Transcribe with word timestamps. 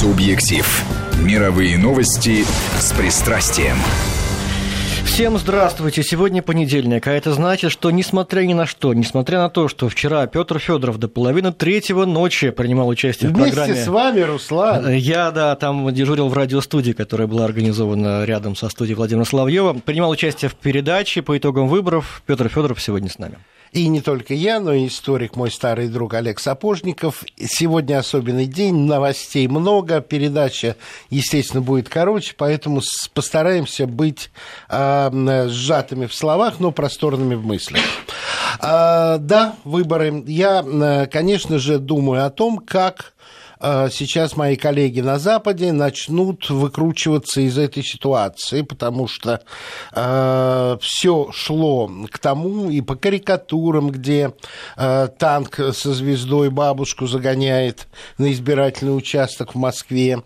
Субъектив. 0.00 0.84
Мировые 1.20 1.76
новости 1.76 2.44
с 2.78 2.92
пристрастием. 2.92 3.76
Всем 5.04 5.36
здравствуйте. 5.38 6.04
Сегодня 6.04 6.40
понедельник, 6.40 7.04
а 7.08 7.10
это 7.10 7.32
значит, 7.32 7.72
что 7.72 7.90
несмотря 7.90 8.42
ни 8.42 8.54
на 8.54 8.64
что, 8.64 8.94
несмотря 8.94 9.38
на 9.40 9.50
то, 9.50 9.66
что 9.66 9.88
вчера 9.88 10.24
Петр 10.28 10.60
Федоров 10.60 10.98
до 10.98 11.08
половины 11.08 11.52
третьего 11.52 12.04
ночи 12.04 12.50
принимал 12.50 12.86
участие 12.86 13.32
Вместе 13.32 13.50
в 13.50 13.54
программе. 13.56 13.84
с 13.84 13.88
вами, 13.88 14.20
Руслан. 14.20 14.88
Я, 14.94 15.32
да, 15.32 15.56
там 15.56 15.92
дежурил 15.92 16.28
в 16.28 16.34
радиостудии, 16.34 16.92
которая 16.92 17.26
была 17.26 17.44
организована 17.44 18.24
рядом 18.24 18.54
со 18.54 18.68
студией 18.68 18.94
Владимира 18.94 19.24
Соловьева. 19.24 19.72
Принимал 19.84 20.10
участие 20.10 20.48
в 20.48 20.54
передаче 20.54 21.22
по 21.22 21.36
итогам 21.36 21.66
выборов. 21.66 22.22
Петр 22.24 22.48
Федоров 22.48 22.80
сегодня 22.80 23.10
с 23.10 23.18
нами. 23.18 23.38
И 23.72 23.86
не 23.88 24.00
только 24.00 24.34
я, 24.34 24.60
но 24.60 24.72
и 24.72 24.86
историк, 24.86 25.36
мой 25.36 25.50
старый 25.50 25.88
друг 25.88 26.14
Олег 26.14 26.40
Сапожников. 26.40 27.24
Сегодня 27.36 27.98
особенный 27.98 28.46
день, 28.46 28.74
новостей 28.86 29.46
много, 29.48 30.00
передача, 30.00 30.76
естественно, 31.10 31.62
будет 31.62 31.88
короче, 31.88 32.34
поэтому 32.36 32.80
постараемся 33.12 33.86
быть 33.86 34.30
э, 34.68 35.46
сжатыми 35.48 36.06
в 36.06 36.14
словах, 36.14 36.60
но 36.60 36.72
просторными 36.72 37.34
в 37.34 37.44
мыслях. 37.44 37.80
Э, 38.60 39.18
да, 39.18 39.56
выборы. 39.64 40.22
Я, 40.26 41.06
конечно 41.10 41.58
же, 41.58 41.78
думаю 41.78 42.24
о 42.24 42.30
том, 42.30 42.58
как 42.58 43.12
сейчас 43.60 44.36
мои 44.36 44.56
коллеги 44.56 45.00
на 45.00 45.18
Западе 45.18 45.72
начнут 45.72 46.48
выкручиваться 46.48 47.40
из 47.40 47.58
этой 47.58 47.82
ситуации, 47.82 48.62
потому 48.62 49.08
что 49.08 49.42
э, 49.92 50.76
все 50.80 51.30
шло 51.32 51.90
к 52.10 52.18
тому 52.18 52.70
и 52.70 52.80
по 52.80 52.94
карикатурам, 52.94 53.90
где 53.90 54.32
э, 54.76 55.08
танк 55.18 55.58
со 55.72 55.92
звездой 55.92 56.50
бабушку 56.50 57.06
загоняет 57.06 57.88
на 58.18 58.32
избирательный 58.32 58.96
участок 58.96 59.54
в 59.54 59.58
Москве, 59.58 60.22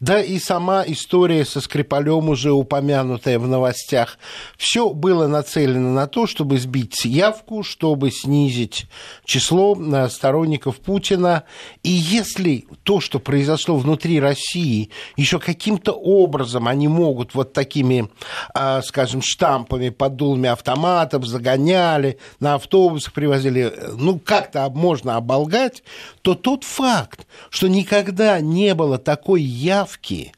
да 0.00 0.20
и 0.20 0.38
сама 0.38 0.84
история 0.86 1.44
со 1.44 1.60
Скрипалем, 1.60 2.28
уже 2.28 2.52
упомянутая 2.52 3.38
в 3.38 3.46
новостях, 3.46 4.18
все 4.56 4.90
было 4.90 5.26
нацелено 5.26 5.92
на 5.92 6.06
то, 6.06 6.26
чтобы 6.26 6.58
сбить 6.58 7.04
явку, 7.04 7.62
чтобы 7.62 8.10
снизить 8.10 8.86
число 9.24 9.76
сторонников 10.08 10.76
Путина. 10.76 11.44
И 11.82 11.90
если 11.90 12.64
то, 12.82 13.00
что 13.00 13.18
произошло 13.18 13.76
внутри 13.76 14.20
России, 14.20 14.90
еще 15.16 15.38
каким-то 15.38 15.92
образом 15.92 16.68
они 16.68 16.88
могут 16.88 17.34
вот 17.34 17.52
такими, 17.52 18.08
а, 18.54 18.82
скажем, 18.82 19.22
штампами 19.22 19.90
под 19.90 20.16
дулами 20.16 20.48
автоматов 20.48 21.26
загоняли, 21.26 22.18
на 22.40 22.54
автобусах 22.54 23.12
привозили, 23.12 23.72
ну, 23.96 24.18
как-то 24.18 24.68
можно 24.70 25.16
оболгать, 25.16 25.82
то 26.22 26.34
тот 26.34 26.64
факт, 26.64 27.26
что 27.50 27.68
никогда 27.68 28.40
не 28.40 28.74
было 28.74 28.98
такой 28.98 29.42
явки, 29.42 30.32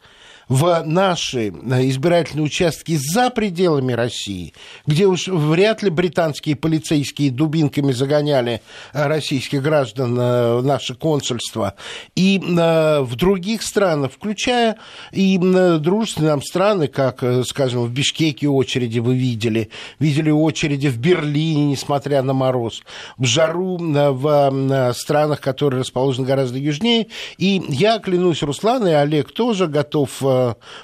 в 0.48 0.82
наши 0.84 1.48
э, 1.48 1.88
избирательные 1.88 2.44
участки 2.44 2.96
за 2.96 3.30
пределами 3.30 3.92
России, 3.92 4.52
где 4.86 5.06
уж 5.06 5.28
вряд 5.28 5.82
ли 5.82 5.90
британские 5.90 6.56
полицейские 6.56 7.30
дубинками 7.30 7.92
загоняли 7.92 8.60
э, 8.92 9.06
российских 9.06 9.62
граждан 9.62 10.18
э, 10.18 10.56
в 10.56 10.64
наше 10.64 10.94
консульство, 10.94 11.74
и 12.14 12.38
в 12.44 13.16
других 13.16 13.62
странах, 13.62 14.12
включая 14.12 14.76
и 15.12 15.38
дружественные 15.38 16.30
нам 16.30 16.42
страны, 16.42 16.88
как, 16.88 17.22
скажем, 17.46 17.82
в 17.84 17.90
Бишкеке 17.90 18.48
очереди 18.48 18.98
вы 18.98 19.16
видели, 19.16 19.70
видели 19.98 20.30
очереди 20.30 20.88
в 20.88 20.98
Берлине, 20.98 21.66
несмотря 21.66 22.22
на 22.22 22.32
мороз, 22.32 22.82
в 23.16 23.24
жару 23.24 23.78
в 23.78 24.92
странах, 24.94 25.40
которые 25.40 25.80
расположены 25.80 26.26
гораздо 26.26 26.58
южнее, 26.58 27.08
и 27.38 27.62
я 27.68 27.98
клянусь, 27.98 28.42
Руслан 28.42 28.86
и 28.86 28.92
Олег 28.92 29.32
тоже 29.32 29.66
готов 29.66 30.22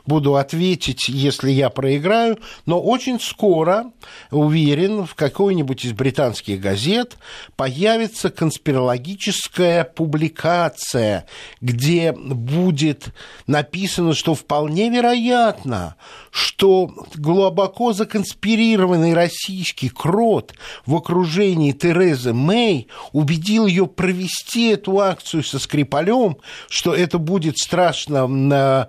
буду 0.06 0.36
ответить, 0.36 1.08
если 1.08 1.50
я 1.50 1.70
проиграю, 1.70 2.38
но 2.66 2.80
очень 2.80 3.20
скоро, 3.20 3.92
уверен, 4.30 5.06
в 5.06 5.14
какой-нибудь 5.14 5.84
из 5.84 5.92
британских 5.92 6.60
газет 6.60 7.16
появится 7.56 8.30
конспирологическая 8.30 9.84
публикация, 9.84 11.26
где 11.60 12.12
будет 12.12 13.08
написано, 13.46 14.14
что 14.14 14.34
вполне 14.34 14.90
вероятно, 14.90 15.96
что 16.30 16.90
глубоко 17.14 17.92
законспирированный 17.92 19.14
российский 19.14 19.88
крот 19.88 20.54
в 20.86 20.94
окружении 20.94 21.72
Терезы 21.72 22.32
Мэй 22.32 22.88
убедил 23.12 23.66
ее 23.66 23.86
провести 23.86 24.70
эту 24.70 25.00
акцию 25.00 25.42
со 25.42 25.58
Скрипалем, 25.58 26.36
что 26.68 26.94
это 26.94 27.18
будет 27.18 27.58
страшно 27.58 28.88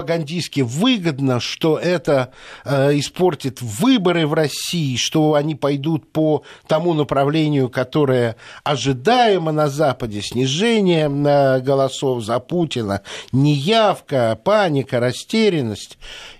пропагандистски 0.00 0.60
выгодно, 0.60 1.40
что 1.40 1.76
это 1.78 2.32
э, 2.64 2.98
испортит 2.98 3.60
выборы 3.60 4.26
в 4.26 4.32
России, 4.32 4.96
что 4.96 5.34
они 5.34 5.54
пойдут 5.54 6.10
по 6.10 6.42
тому 6.66 6.94
направлению, 6.94 7.68
которое 7.68 8.36
ожидаемо 8.64 9.52
на 9.52 9.68
Западе, 9.68 10.22
снижение 10.22 11.06
э, 11.06 11.60
голосов 11.60 12.24
за 12.24 12.40
Путина, 12.40 13.02
неявка, 13.32 14.40
паника, 14.42 15.00
растерянность. 15.00 15.98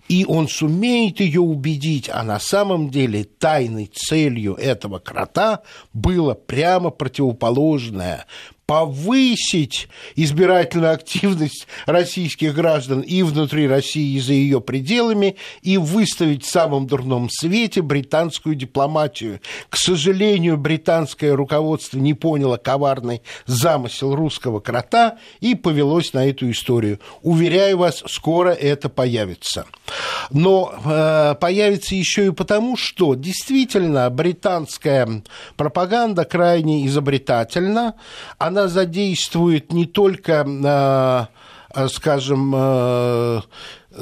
И 0.08 0.24
он 0.26 0.48
сумеет 0.48 1.20
ее 1.20 1.40
убедить, 1.40 2.10
а 2.12 2.24
на 2.24 2.40
самом 2.40 2.90
деле 2.90 3.24
тайной 3.24 3.90
целью 3.94 4.54
этого 4.54 4.98
крота 4.98 5.60
было 5.92 6.34
прямо 6.34 6.90
противоположное 6.90 8.26
повысить 8.70 9.88
избирательную 10.14 10.92
активность 10.92 11.66
российских 11.86 12.54
граждан 12.54 13.00
и 13.00 13.24
внутри 13.24 13.66
России, 13.66 14.14
и 14.14 14.20
за 14.20 14.32
ее 14.32 14.60
пределами, 14.60 15.34
и 15.62 15.76
выставить 15.76 16.44
в 16.44 16.48
самом 16.48 16.86
дурном 16.86 17.28
свете 17.32 17.82
британскую 17.82 18.54
дипломатию. 18.54 19.40
К 19.70 19.76
сожалению, 19.76 20.56
британское 20.56 21.34
руководство 21.34 21.98
не 21.98 22.14
поняло 22.14 22.58
коварный 22.58 23.22
замысел 23.44 24.14
русского 24.14 24.60
крота 24.60 25.18
и 25.40 25.56
повелось 25.56 26.12
на 26.12 26.28
эту 26.28 26.48
историю. 26.48 27.00
Уверяю 27.22 27.78
вас, 27.78 28.04
скоро 28.06 28.50
это 28.50 28.88
появится. 28.88 29.66
Но 30.30 30.72
э, 30.84 31.34
появится 31.40 31.96
еще 31.96 32.26
и 32.26 32.30
потому, 32.30 32.76
что 32.76 33.16
действительно 33.16 34.08
британская 34.10 35.24
пропаганда 35.56 36.24
крайне 36.24 36.86
изобретательна. 36.86 37.94
Она 38.38 38.59
она 38.60 38.68
задействует 38.68 39.72
не 39.72 39.86
только, 39.86 40.44
а, 40.46 41.28
а, 41.70 41.88
скажем, 41.88 42.52
а, 42.54 43.42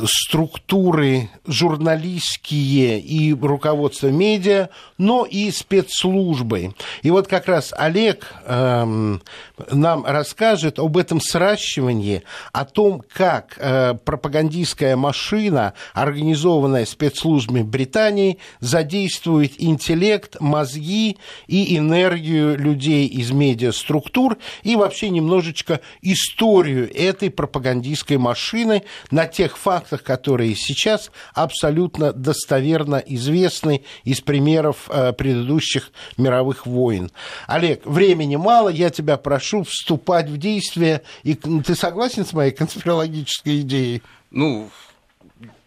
структуры 0.05 1.31
журналистские 1.47 3.01
и 3.01 3.33
руководство 3.33 4.09
медиа, 4.09 4.69
но 4.99 5.25
и 5.25 5.51
спецслужбы. 5.51 6.75
И 7.03 7.11
вот 7.11 7.27
как 7.27 7.49
раз 7.49 7.73
Олег 7.77 8.35
эм, 8.45 9.23
нам 9.71 10.05
расскажет 10.05 10.79
об 10.79 10.97
этом 10.99 11.21
сращивании, 11.21 12.23
о 12.53 12.67
том, 12.67 13.03
как 13.13 13.57
э, 13.57 13.95
пропагандистская 14.05 14.97
машина, 14.97 15.73
организованная 15.95 16.85
спецслужбами 16.85 17.63
Британии, 17.63 18.39
задействует 18.61 19.55
интеллект, 19.57 20.37
мозги 20.41 21.17
и 21.47 21.79
энергию 21.79 22.59
людей 22.59 23.07
из 23.07 23.31
медиаструктур 23.31 24.37
и 24.63 24.77
вообще 24.77 25.09
немножечко 25.09 25.81
историю 26.03 26.95
этой 26.95 27.31
пропагандистской 27.31 28.19
машины 28.19 28.83
на 29.11 29.27
тех 29.27 29.57
фактах, 29.57 29.78
фактах, 29.79 30.03
которые 30.03 30.55
сейчас 30.57 31.11
абсолютно 31.35 32.13
достоверно 32.13 32.97
известны 32.97 33.85
из 34.05 34.21
примеров 34.21 34.89
э, 34.89 35.13
предыдущих 35.13 35.91
мировых 36.17 36.67
войн. 36.67 37.11
Олег, 37.47 37.87
времени 37.87 38.37
мало, 38.37 38.69
я 38.69 38.91
тебя 38.91 39.17
прошу 39.17 39.65
вступать 39.65 40.29
в 40.29 40.37
действие. 40.37 41.03
И 41.23 41.35
ты 41.35 41.75
согласен 41.75 42.27
с 42.27 42.33
моей 42.33 42.51
конспирологической 42.59 43.61
идеей? 43.61 44.03
Ну, 44.31 44.71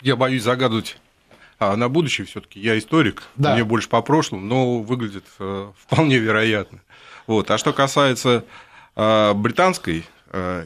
я 0.01 0.15
боюсь 0.15 0.43
загадывать 0.43 0.97
а 1.59 1.75
на 1.75 1.89
будущее 1.89 2.25
все-таки 2.25 2.59
я 2.59 2.75
историк, 2.75 3.21
да. 3.35 3.53
мне 3.53 3.63
больше 3.63 3.87
по 3.87 4.01
прошлому, 4.01 4.43
но 4.43 4.79
выглядит 4.79 5.25
э, 5.37 5.71
вполне 5.77 6.17
вероятно. 6.17 6.79
Вот. 7.27 7.51
А 7.51 7.59
что 7.59 7.71
касается 7.71 8.45
э, 8.95 9.33
британской 9.35 10.03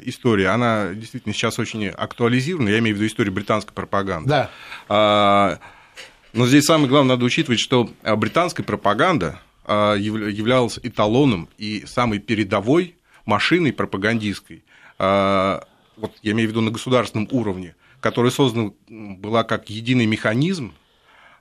история, 0.04 0.50
она 0.50 0.94
действительно 0.94 1.34
сейчас 1.34 1.58
очень 1.58 1.88
актуализирована, 1.88 2.70
я 2.70 2.80
имею 2.80 2.96
в 2.96 3.00
виду 3.00 3.08
историю 3.08 3.34
британской 3.34 3.74
пропаганды. 3.74 4.30
Да. 4.30 4.50
А, 4.90 5.60
но 6.34 6.46
здесь 6.46 6.66
самое 6.66 6.88
главное 6.88 7.16
надо 7.16 7.26
учитывать, 7.26 7.60
что 7.60 7.90
британская 8.04 8.64
пропаганда 8.64 9.40
а, 9.64 9.96
являлась 9.96 10.80
эталоном 10.84 11.50
и 11.58 11.84
самой 11.88 12.20
передовой 12.20 12.96
машиной 13.26 13.74
пропагандистской, 13.74 14.64
а, 15.00 15.66
вот 15.98 16.14
я 16.22 16.34
имею 16.34 16.50
в 16.50 16.52
виду 16.52 16.62
на 16.62 16.72
государственном 16.72 17.28
уровне, 17.32 17.76
которая 18.02 18.32
создана 18.32 18.72
была 18.88 19.44
как 19.44 19.70
единый 19.70 20.06
механизм 20.06 20.74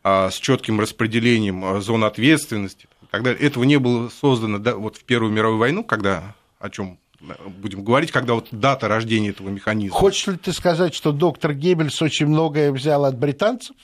с 0.03 0.35
четким 0.35 0.81
распределением 0.81 1.81
зон 1.81 2.05
ответственности 2.05 2.87
и 3.03 3.07
так 3.11 3.23
далее. 3.23 3.41
Этого 3.41 3.65
не 3.65 3.79
было 3.79 4.11
создано 4.11 4.59
да, 4.59 4.77
вот 4.77 4.99
в 4.99 5.05
Первую 5.05 5.33
мировую 5.33 5.59
войну, 5.59 5.83
когда 5.83 6.35
о 6.59 6.69
чем 6.69 6.99
будем 7.49 7.85
говорить, 7.85 8.11
когда 8.11 8.35
вот 8.35 8.49
дата 8.51 8.89
рождения 8.89 9.31
этого 9.31 9.49
механизма. 9.49 9.97
Хочешь 9.97 10.27
ли 10.27 10.37
ты 10.37 10.53
сказать, 10.53 10.95
что 10.95 11.13
доктор 11.13 11.55
Геббельс 11.55 12.01
очень 12.03 12.27
многое 12.27 12.73
взял 12.73 13.05
от 13.05 13.19
британцев? 13.19 13.77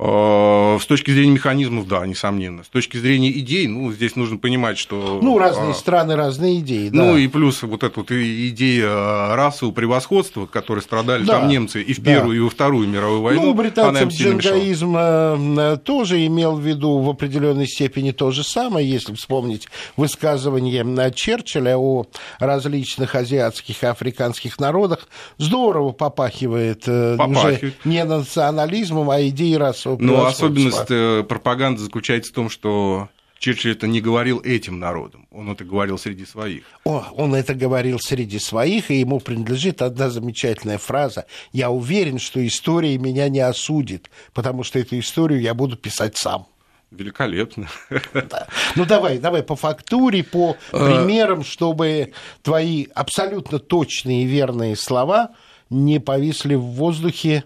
Э, 0.00 0.78
с 0.80 0.86
точки 0.86 1.10
зрения 1.10 1.32
механизмов, 1.32 1.88
да, 1.88 2.06
несомненно. 2.06 2.62
С 2.62 2.68
точки 2.68 2.96
зрения 2.98 3.32
идей, 3.32 3.66
ну, 3.66 3.90
здесь 3.90 4.14
нужно 4.14 4.36
понимать, 4.36 4.78
что... 4.78 5.18
Ну, 5.20 5.38
разные 5.38 5.72
а, 5.72 5.74
страны, 5.74 6.14
разные 6.14 6.60
идеи, 6.60 6.88
да. 6.88 6.98
Ну, 6.98 7.16
и 7.16 7.26
плюс 7.26 7.64
вот 7.64 7.82
эта 7.82 7.98
вот 7.98 8.12
идея 8.12 9.34
расового 9.34 9.74
превосходства, 9.74 10.46
которой 10.46 10.80
страдали 10.80 11.24
да, 11.24 11.40
там 11.40 11.48
немцы 11.48 11.82
и 11.82 11.92
в 11.94 12.02
Первую, 12.04 12.30
да. 12.30 12.36
и 12.36 12.38
во 12.38 12.48
Вторую 12.48 12.88
мировую 12.88 13.22
войну, 13.22 13.42
Ну, 13.46 13.54
британцам 13.54 14.08
джингаизм 14.08 14.96
э, 14.96 15.78
тоже 15.82 16.24
имел 16.26 16.54
в 16.54 16.60
виду 16.60 17.00
в 17.00 17.10
определенной 17.10 17.66
степени 17.66 18.12
то 18.12 18.30
же 18.30 18.44
самое, 18.44 18.88
если 18.88 19.14
вспомнить 19.14 19.66
высказывание 19.96 20.86
э, 20.86 21.10
Черчилля 21.12 21.76
о 21.76 22.06
различных 22.38 23.16
азиатских 23.16 23.82
и 23.82 23.86
африканских 23.86 24.60
народах. 24.60 25.08
Здорово 25.38 25.90
попахивает, 25.90 26.84
попахивает. 26.84 27.62
уже 27.64 27.72
не 27.84 28.04
национализмом, 28.04 29.10
а 29.10 29.20
идеей 29.26 29.56
расового 29.56 29.87
но 29.98 30.26
особенность 30.26 30.90
э, 30.90 31.24
пропаганды 31.24 31.80
заключается 31.80 32.32
в 32.32 32.34
том, 32.34 32.50
что 32.50 33.08
Черчилль 33.38 33.72
это 33.72 33.86
не 33.86 34.00
говорил 34.00 34.40
этим 34.40 34.80
народам, 34.80 35.26
он 35.30 35.50
это 35.50 35.64
говорил 35.64 35.96
среди 35.96 36.26
своих. 36.26 36.64
О, 36.84 37.06
он 37.12 37.34
это 37.34 37.54
говорил 37.54 37.98
среди 38.00 38.38
своих, 38.38 38.90
и 38.90 38.96
ему 38.96 39.20
принадлежит 39.20 39.80
одна 39.80 40.10
замечательная 40.10 40.78
фраза. 40.78 41.26
«Я 41.52 41.70
уверен, 41.70 42.18
что 42.18 42.44
история 42.44 42.98
меня 42.98 43.28
не 43.28 43.40
осудит, 43.40 44.10
потому 44.34 44.64
что 44.64 44.78
эту 44.78 44.98
историю 44.98 45.40
я 45.40 45.54
буду 45.54 45.76
писать 45.76 46.16
сам». 46.16 46.46
Великолепно. 46.90 47.68
Да. 48.14 48.48
Ну 48.74 48.86
давай, 48.86 49.18
давай 49.18 49.42
по 49.42 49.56
фактуре, 49.56 50.24
по 50.24 50.56
а. 50.72 50.86
примерам, 50.86 51.44
чтобы 51.44 52.12
твои 52.42 52.86
абсолютно 52.94 53.58
точные 53.58 54.24
и 54.24 54.26
верные 54.26 54.74
слова 54.74 55.30
не 55.70 56.00
повисли 56.00 56.54
в 56.54 56.62
воздухе 56.62 57.44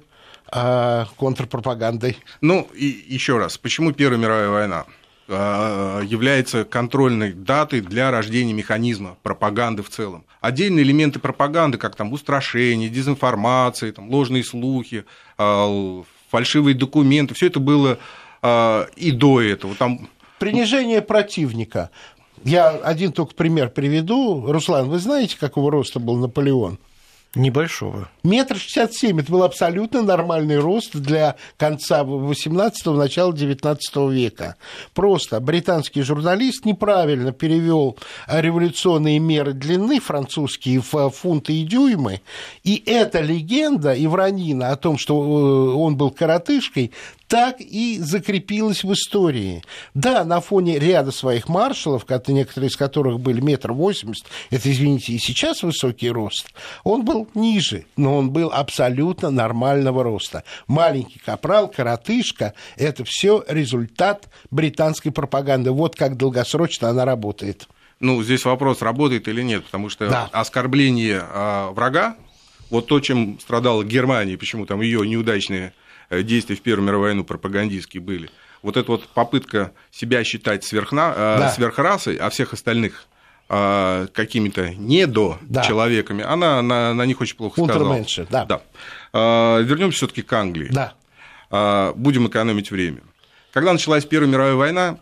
а, 0.54 1.06
контрпропагандой. 1.16 2.18
Ну, 2.42 2.68
и 2.74 3.04
еще 3.08 3.38
раз, 3.38 3.56
почему 3.56 3.92
Первая 3.92 4.18
мировая 4.18 4.50
война? 4.50 4.84
А, 5.28 6.00
является 6.02 6.64
контрольной 6.64 7.32
датой 7.32 7.80
для 7.80 8.10
рождения 8.10 8.52
механизма 8.52 9.16
пропаганды 9.22 9.82
в 9.82 9.88
целом. 9.88 10.24
Отдельные 10.42 10.82
элементы 10.82 11.20
пропаганды, 11.20 11.78
как 11.78 11.96
там 11.96 12.12
устрашение, 12.12 12.90
дезинформация, 12.90 13.92
там, 13.92 14.10
ложные 14.10 14.44
слухи, 14.44 15.06
а, 15.38 16.02
фальшивые 16.30 16.74
документы, 16.74 17.34
все 17.34 17.46
это 17.46 17.60
было 17.60 17.98
и 18.96 19.12
до 19.12 19.40
этого. 19.40 19.76
Там... 19.76 20.08
Принижение 20.40 21.00
противника. 21.00 21.90
Я 22.42 22.70
один 22.70 23.12
только 23.12 23.36
пример 23.36 23.70
приведу. 23.70 24.50
Руслан, 24.50 24.88
вы 24.88 24.98
знаете, 24.98 25.38
какого 25.38 25.70
роста 25.70 26.00
был 26.00 26.16
Наполеон? 26.16 26.80
Небольшого. 27.34 28.10
Метр 28.22 28.58
шестьдесят 28.58 28.92
семь. 28.92 29.18
Это 29.20 29.32
был 29.32 29.42
абсолютно 29.42 30.02
нормальный 30.02 30.58
рост 30.58 30.94
для 30.94 31.36
конца 31.56 32.02
18-го, 32.02 32.92
начала 32.92 33.32
19 33.32 33.96
века. 34.10 34.56
Просто 34.92 35.40
британский 35.40 36.02
журналист 36.02 36.66
неправильно 36.66 37.32
перевел 37.32 37.96
революционные 38.28 39.18
меры 39.18 39.54
длины 39.54 39.98
французские 39.98 40.82
в 40.82 41.08
фунты 41.08 41.54
и 41.54 41.64
дюймы. 41.64 42.20
И 42.64 42.82
эта 42.84 43.20
легенда 43.20 43.94
Ивранина 43.94 44.68
о 44.68 44.76
том, 44.76 44.98
что 44.98 45.14
э, 45.14 45.74
он 45.74 45.96
был 45.96 46.10
коротышкой, 46.10 46.92
так 47.32 47.62
и 47.62 47.98
закрепилась 47.98 48.84
в 48.84 48.92
истории. 48.92 49.62
Да, 49.94 50.22
на 50.22 50.42
фоне 50.42 50.78
ряда 50.78 51.12
своих 51.12 51.48
маршалов, 51.48 52.04
некоторые 52.28 52.68
из 52.68 52.76
которых 52.76 53.20
были 53.20 53.40
метр 53.40 53.72
восемьдесят, 53.72 54.26
это, 54.50 54.70
извините, 54.70 55.14
и 55.14 55.18
сейчас 55.18 55.62
высокий 55.62 56.10
рост, 56.10 56.50
он 56.84 57.06
был 57.06 57.26
ниже, 57.32 57.86
но 57.96 58.18
он 58.18 58.32
был 58.32 58.52
абсолютно 58.52 59.30
нормального 59.30 60.04
роста. 60.04 60.44
Маленький 60.66 61.20
капрал, 61.20 61.68
коротышка– 61.68 62.52
это 62.76 63.02
все 63.06 63.42
результат 63.48 64.28
британской 64.50 65.10
пропаганды. 65.10 65.70
Вот 65.70 65.96
как 65.96 66.18
долгосрочно 66.18 66.90
она 66.90 67.06
работает. 67.06 67.66
Ну, 67.98 68.22
здесь 68.22 68.44
вопрос, 68.44 68.82
работает 68.82 69.26
или 69.26 69.40
нет, 69.40 69.64
потому 69.64 69.88
что 69.88 70.06
да. 70.06 70.28
оскорбление 70.32 71.22
э, 71.26 71.70
врага, 71.70 72.16
вот 72.68 72.88
то, 72.88 73.00
чем 73.00 73.40
страдала 73.40 73.84
Германия, 73.84 74.36
почему 74.36 74.66
там 74.66 74.82
ее 74.82 75.08
неудачные 75.08 75.72
действия 76.20 76.56
в 76.56 76.60
Первую 76.60 76.86
мировую 76.86 77.08
войну 77.08 77.24
пропагандистские 77.24 78.02
были. 78.02 78.30
Вот 78.62 78.76
эта 78.76 78.90
вот 78.90 79.08
попытка 79.08 79.72
себя 79.90 80.22
считать 80.24 80.64
сверхна, 80.64 81.12
э, 81.16 81.38
да. 81.40 81.50
сверхрасой, 81.50 82.16
а 82.16 82.30
всех 82.30 82.52
остальных 82.52 83.06
э, 83.48 84.06
какими-то 84.12 84.74
недо-человеками, 84.74 86.22
да. 86.22 86.32
она 86.32 86.62
на, 86.62 86.94
на 86.94 87.06
них 87.06 87.20
очень 87.20 87.36
плохо 87.36 87.54
сказала. 87.54 87.88
да. 88.30 88.44
да. 88.44 89.58
Вернемся 89.60 89.96
все-таки 89.96 90.22
к 90.22 90.32
Англии. 90.32 90.70
Да. 90.70 90.94
Будем 91.96 92.28
экономить 92.28 92.70
время. 92.70 93.02
Когда 93.52 93.72
началась 93.72 94.06
Первая 94.06 94.30
мировая 94.30 94.54
война, 94.54 94.98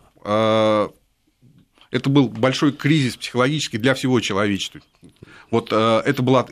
это 1.91 2.09
был 2.09 2.27
большой 2.27 2.73
кризис 2.73 3.15
психологический 3.15 3.77
для 3.77 3.93
всего 3.93 4.19
человечества. 4.19 4.81
Вот 5.49 5.71
это 5.71 6.21
была 6.21 6.45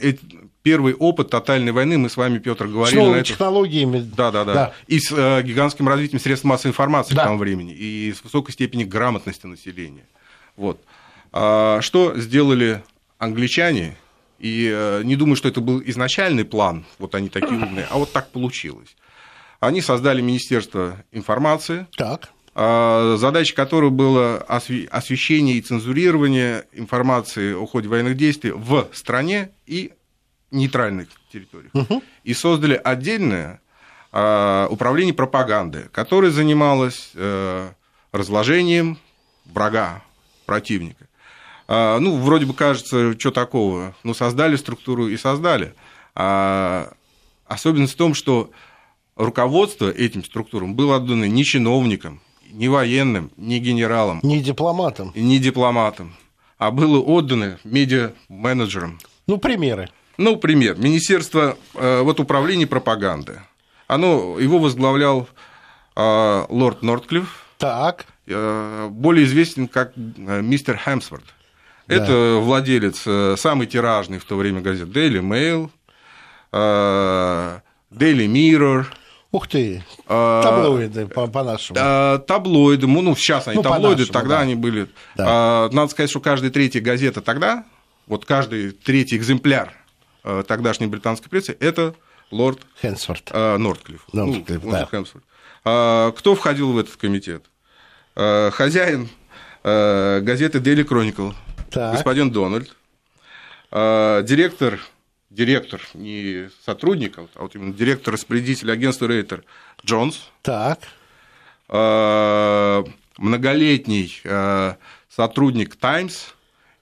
первый 0.70 0.94
опыт 0.94 1.32
тотальной 1.32 1.72
войны, 1.72 1.98
мы 1.98 2.10
с 2.10 2.16
вами, 2.16 2.38
Петр, 2.38 2.68
говорили. 2.68 2.96
С 2.96 3.04
новыми 3.04 3.24
технологиями. 3.24 4.08
Да, 4.16 4.30
да, 4.30 4.46
да, 4.46 4.54
да. 4.54 4.74
И 4.86 5.00
с 5.00 5.12
э, 5.12 5.42
гигантским 5.42 5.88
развитием 5.88 6.22
средств 6.22 6.46
массовой 6.46 6.70
информации 6.70 7.16
да. 7.16 7.24
к 7.24 7.26
тому 7.26 7.40
времени, 7.40 7.74
и 7.74 8.14
с 8.16 8.24
высокой 8.24 8.52
степенью 8.52 8.88
грамотности 8.88 9.48
населения. 9.48 10.06
Вот. 10.56 10.80
А, 11.32 11.82
что 11.82 12.16
сделали 12.18 12.84
англичане? 13.18 13.96
И 14.38 14.70
э, 14.72 15.02
не 15.04 15.16
думаю, 15.16 15.38
что 15.38 15.50
это 15.50 15.60
был 15.60 15.82
изначальный 15.84 16.46
план, 16.46 16.86
вот 17.00 17.16
они 17.16 17.30
такие 17.30 17.60
умные, 17.60 17.88
а 17.90 17.98
вот 17.98 18.12
так 18.12 18.30
получилось. 18.30 18.96
Они 19.60 19.82
создали 19.82 20.22
Министерство 20.22 21.04
информации. 21.12 21.88
Так 21.98 22.30
а, 22.62 23.16
задача 23.18 23.56
которой 23.56 23.90
была 23.90 24.38
освещение 24.38 25.56
и 25.56 25.62
цензурирование 25.62 26.66
информации 26.74 27.54
о 27.54 27.66
ходе 27.66 27.88
военных 27.88 28.18
действий 28.18 28.52
в 28.52 28.88
стране 28.92 29.52
и 29.66 29.94
нейтральных 30.52 31.10
территориях, 31.32 31.74
угу. 31.74 32.04
и 32.24 32.34
создали 32.34 32.80
отдельное 32.84 33.62
э, 34.12 34.68
управление 34.70 35.14
пропаганды, 35.14 35.90
которое 35.92 36.32
занималось 36.32 37.12
э, 37.16 37.70
разложением 38.12 38.98
врага, 39.46 40.04
противника. 40.46 41.08
Э, 41.68 42.00
ну, 42.00 42.18
вроде 42.18 42.46
бы 42.46 42.54
кажется, 42.54 43.18
что 43.20 43.32
такого, 43.32 43.96
ну, 44.04 44.14
создали 44.14 44.56
структуру 44.56 45.08
и 45.08 45.18
создали. 45.18 45.74
А 46.16 46.94
особенность 47.46 47.94
в 47.94 47.98
том, 47.98 48.14
что 48.14 48.52
руководство 49.16 49.90
этим 49.90 50.24
структурам 50.24 50.76
было 50.76 50.96
отдано 50.96 51.26
не 51.26 51.44
чиновникам, 51.44 52.22
не 52.52 52.70
военным, 52.70 53.32
не 53.38 53.60
генералам. 53.60 54.20
Не 54.24 54.42
дипломатам. 54.42 55.12
Не 55.16 55.40
дипломатам, 55.40 56.16
а 56.58 56.72
было 56.72 57.00
отдано 57.00 57.60
медиа-менеджерам. 57.64 59.00
Ну, 59.28 59.38
примеры. 59.38 59.90
Ну, 60.20 60.36
пример. 60.36 60.78
Министерство 60.78 61.58
э, 61.76 62.02
вот, 62.02 62.20
управления 62.20 62.68
пропаганды. 62.68 63.40
Оно, 63.88 64.38
его 64.38 64.60
возглавлял 64.60 65.30
э, 65.96 66.46
лорд 66.50 66.84
Нортклифф. 66.84 67.46
Так. 67.58 68.06
Э, 68.28 68.90
более 68.92 69.26
известен 69.26 69.70
как 69.70 69.94
мистер 69.96 70.78
Хэмсворт. 70.78 71.24
Да. 71.88 71.96
Это 71.96 72.40
владелец 72.42 73.40
самый 73.40 73.66
тиражный 73.66 74.20
в 74.20 74.26
то 74.26 74.36
время 74.36 74.60
газет 74.60 74.90
Daily 74.90 75.22
Mail, 75.22 75.70
Daily 76.52 77.62
Mirror. 78.28 78.88
Ух 79.32 79.48
ты, 79.48 79.86
таблоиды 80.06 81.08
по-нашему. 81.08 81.76
таблоиды, 82.28 82.88
ну, 82.88 83.16
сейчас 83.16 83.48
они 83.48 83.58
ну, 83.58 83.64
таблоиды, 83.64 84.06
тогда 84.06 84.36
да. 84.36 84.42
они 84.42 84.56
были. 84.56 84.88
Да. 85.16 85.70
надо 85.72 85.88
сказать, 85.88 86.10
что 86.10 86.20
каждая 86.20 86.52
третья 86.52 86.82
газета 86.82 87.22
тогда, 87.22 87.64
вот 88.06 88.26
каждый 88.26 88.72
третий 88.72 89.16
экземпляр 89.16 89.79
Э, 89.79 89.79
тогдашней 90.48 90.88
британской 90.88 91.30
прессы, 91.30 91.56
это 91.60 91.96
лорд 92.32 92.60
Хэнсворт. 92.82 93.32
Э, 93.32 93.58
Нортклифф. 93.58 94.02
Нортклифф, 94.14 94.64
ну, 94.64 94.72
да. 94.72 94.86
Хэнсворт. 94.86 95.26
А, 95.66 96.12
кто 96.12 96.36
входил 96.36 96.72
в 96.72 96.78
этот 96.78 96.96
комитет? 96.96 97.46
Э, 98.16 98.52
хозяин 98.52 99.10
газеты 99.62 100.60
Daily 100.60 100.86
Chronicle, 100.86 101.34
так. 101.70 101.96
господин 101.96 102.32
Дональд, 102.32 102.74
директор, 103.72 104.80
директор, 105.30 105.82
не 105.94 106.50
сотрудник, 106.66 107.18
а 107.18 107.28
вот 107.36 107.56
именно 107.56 107.74
директор 107.74 108.14
распорядителя 108.14 108.72
агентства 108.72 109.08
Рейтер 109.08 109.44
Джонс. 109.86 110.30
Так. 110.44 110.80
Многолетний 113.18 114.22
сотрудник 115.10 115.76
Таймс, 115.76 116.28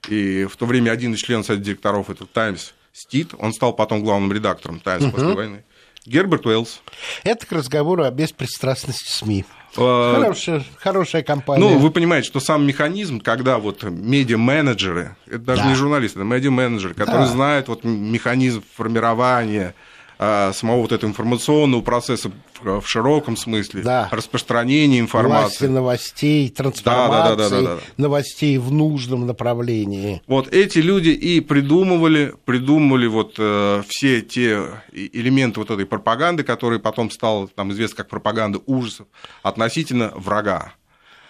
и 0.08 0.44
в 0.44 0.56
то 0.56 0.64
время 0.66 0.92
один 0.92 1.14
из 1.14 1.18
членов 1.18 1.46
совета 1.46 1.64
директоров 1.64 2.10
этого 2.10 2.28
Таймс 2.32 2.74
Стит, 2.98 3.32
он 3.38 3.52
стал 3.52 3.74
потом 3.74 4.02
главным 4.02 4.32
редактором 4.32 4.80
Таймс 4.80 5.04
uh-huh. 5.04 5.10
после 5.12 5.34
войны. 5.34 5.64
Герберт 6.04 6.46
Уэллс. 6.46 6.80
Это 7.22 7.46
к 7.46 7.52
разговору 7.52 8.02
о 8.02 8.10
беспристрастности 8.10 9.12
СМИ. 9.12 9.44
Э, 9.76 10.14
Хорошая, 10.16 10.64
хорошая 10.78 11.22
компания. 11.22 11.60
Ну, 11.60 11.78
вы 11.78 11.90
понимаете, 11.90 12.26
что 12.26 12.40
сам 12.40 12.66
механизм, 12.66 13.20
когда 13.20 13.58
вот 13.58 13.84
медиа-менеджеры, 13.84 15.16
это 15.26 15.38
даже 15.38 15.62
Да. 15.62 15.68
не 15.68 15.74
журналисты, 15.76 16.18
это 16.18 16.26
медиа-менеджеры, 16.26 16.94
которые 16.94 17.26
Да. 17.26 17.32
знают 17.32 17.68
вот 17.68 17.84
механизм 17.84 18.64
формирования 18.74 19.74
а, 20.18 20.52
самого 20.52 20.80
вот 20.82 20.92
этого 20.92 21.08
информационного 21.10 21.80
процесса 21.80 22.30
в, 22.60 22.82
широком 22.86 23.36
смысле, 23.36 23.82
Да. 23.82 24.08
распространения 24.10 24.98
Власти 25.00 25.04
информации. 25.04 25.66
новостей, 25.68 26.48
Да, 26.56 26.64
да, 26.64 26.70
да, 26.70 26.82
трансформации 26.82 27.36
да, 27.50 27.60
да, 27.60 27.74
да. 27.76 27.80
новостей 27.96 28.58
в 28.58 28.72
нужном 28.72 29.26
направлении. 29.26 30.22
Вот 30.26 30.48
эти 30.52 30.78
люди 30.78 31.10
и 31.10 31.40
придумывали, 31.40 32.34
придумывали 32.44 33.06
вот 33.06 33.36
э, 33.38 33.82
все 33.88 34.20
те 34.22 34.64
элементы 34.92 35.60
вот 35.60 35.70
этой 35.70 35.86
пропаганды, 35.86 36.42
которые 36.42 36.80
потом 36.80 37.10
стало 37.10 37.46
там 37.48 37.70
известно 37.72 37.98
как 37.98 38.08
пропаганда 38.08 38.60
ужасов 38.66 39.06
относительно 39.42 40.12
врага. 40.16 40.72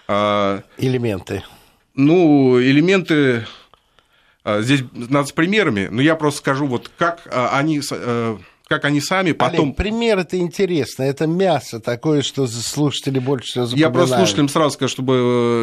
А, 0.08 0.62
Элементы. 0.78 1.44
Ну, 1.94 2.58
элементы 2.60 3.46
а, 4.44 4.62
здесь 4.62 4.82
надо 4.92 5.28
с 5.28 5.32
примерами, 5.32 5.88
но 5.90 6.00
я 6.00 6.14
просто 6.16 6.38
скажу, 6.38 6.66
вот 6.66 6.90
как 6.96 7.28
а, 7.30 7.50
они, 7.58 7.82
э, 7.90 8.38
как 8.68 8.84
они 8.84 9.00
сами 9.00 9.32
потом... 9.32 9.66
Олег, 9.66 9.76
пример 9.76 10.18
это 10.18 10.36
интересно. 10.38 11.02
Это 11.02 11.26
мясо 11.26 11.80
такое, 11.80 12.22
что 12.22 12.46
слушатели 12.46 13.18
больше 13.18 13.46
всего 13.46 13.62
Я 13.62 13.66
запоминают. 13.68 13.94
просто 13.94 14.16
слушателям 14.18 14.48
сразу 14.48 14.70
скажу, 14.74 14.90
чтобы 14.92 15.14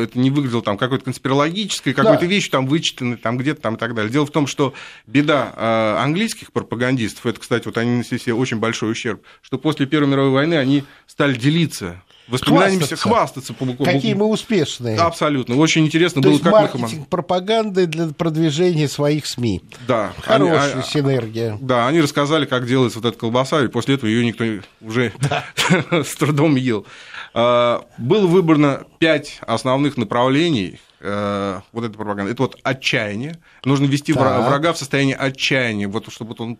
э, 0.02 0.04
это 0.06 0.20
не 0.20 0.32
выглядело 0.32 0.62
там 0.64 0.78
какой-то 0.78 1.06
конспирологической, 1.06 1.94
какой-то 1.94 2.22
Да. 2.22 2.26
вещью 2.28 2.52
там 2.52 2.66
вычитанной, 2.66 3.18
там 3.18 3.38
где-то 3.38 3.62
там 3.62 3.76
и 3.76 3.78
так 3.78 3.94
далее. 3.94 4.12
Дело 4.12 4.26
в 4.26 4.32
том, 4.32 4.48
что 4.48 4.74
беда 5.06 5.54
э, 5.56 5.96
английских 6.04 6.52
пропагандистов, 6.52 7.26
это, 7.28 7.40
кстати, 7.40 7.66
вот 7.66 7.78
они 7.78 7.92
нанесли 7.92 8.18
себе 8.18 8.34
очень 8.34 8.58
большой 8.58 8.92
ущерб, 8.92 9.22
что 9.42 9.58
после 9.60 9.86
Первой 9.86 10.08
мировой 10.10 10.32
войны 10.32 10.56
они 10.56 10.84
стали 11.06 11.36
делиться 11.36 12.02
воспоминаниями, 12.28 12.80
Хвастаться. 12.80 13.10
хвастаться. 13.10 13.54
Какие 13.84 14.14
мы 14.14 14.26
успешные. 14.28 14.98
Абсолютно. 14.98 15.56
Очень 15.58 15.86
интересно 15.86 16.22
То 16.22 16.28
было, 16.30 16.34
есть 16.34 16.44
как 16.44 16.54
мы 16.74 16.80
маркетинг 16.82 17.08
пропаганды 17.08 17.86
для 17.86 18.08
продвижения 18.08 18.88
своих 18.88 19.26
СМИ. 19.28 19.62
Да. 19.88 20.14
Они- 20.26 20.50
Хорошая 20.50 20.80
а- 20.80 20.84
синергия. 20.84 21.58
Да, 21.62 21.88
они 21.88 22.02
рассказали, 22.02 22.46
как 22.46 22.68
делается 22.68 23.00
вот 23.00 23.08
эта 23.08 23.18
колбаса, 23.18 23.64
и 23.64 23.68
после 23.68 23.96
этого 23.96 24.10
ее 24.10 24.26
никто 24.26 24.44
уже 24.82 25.12
с 25.92 26.16
трудом 26.16 26.56
ел. 26.56 26.86
А, 27.34 27.86
Было 27.98 28.28
выбрано 28.28 28.86
пять 29.00 29.40
основных 29.46 29.98
направлений 29.98 30.80
э, 31.02 31.60
вот 31.74 31.84
этой 31.86 31.94
пропаганды. 31.96 32.32
Это 32.32 32.42
вот 32.44 32.58
отчаяние. 32.64 33.38
Нужно 33.66 33.86
ввести 33.86 34.14
вра- 34.14 34.38
Так. 34.40 34.48
врага 34.48 34.74
в 34.74 34.78
состояние 34.78 35.16
отчаяния, 35.16 35.88
вот 35.88 36.12
чтобы 36.12 36.30
вот 36.30 36.42
он 36.42 36.58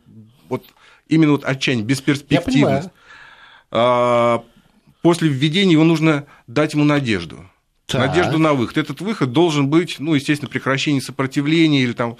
вот 0.50 0.64
именно 1.08 1.32
вот 1.32 1.44
отчаяние, 1.44 1.86
бесперспективность. 1.86 2.90
А, 3.72 4.44
После 5.06 5.30
введения 5.30 5.74
его 5.74 5.84
нужно 5.84 6.26
дать 6.48 6.74
ему 6.74 6.84
надежду. 6.84 7.48
Так. 7.86 8.08
Надежду 8.08 8.40
на 8.40 8.54
выход. 8.54 8.80
Этот 8.80 9.02
выход 9.02 9.32
должен 9.32 9.68
быть, 9.68 9.98
ну, 10.00 10.16
естественно, 10.16 10.50
прекращение 10.50 11.00
сопротивления 11.00 11.84
или 11.84 11.94
там... 11.94 12.18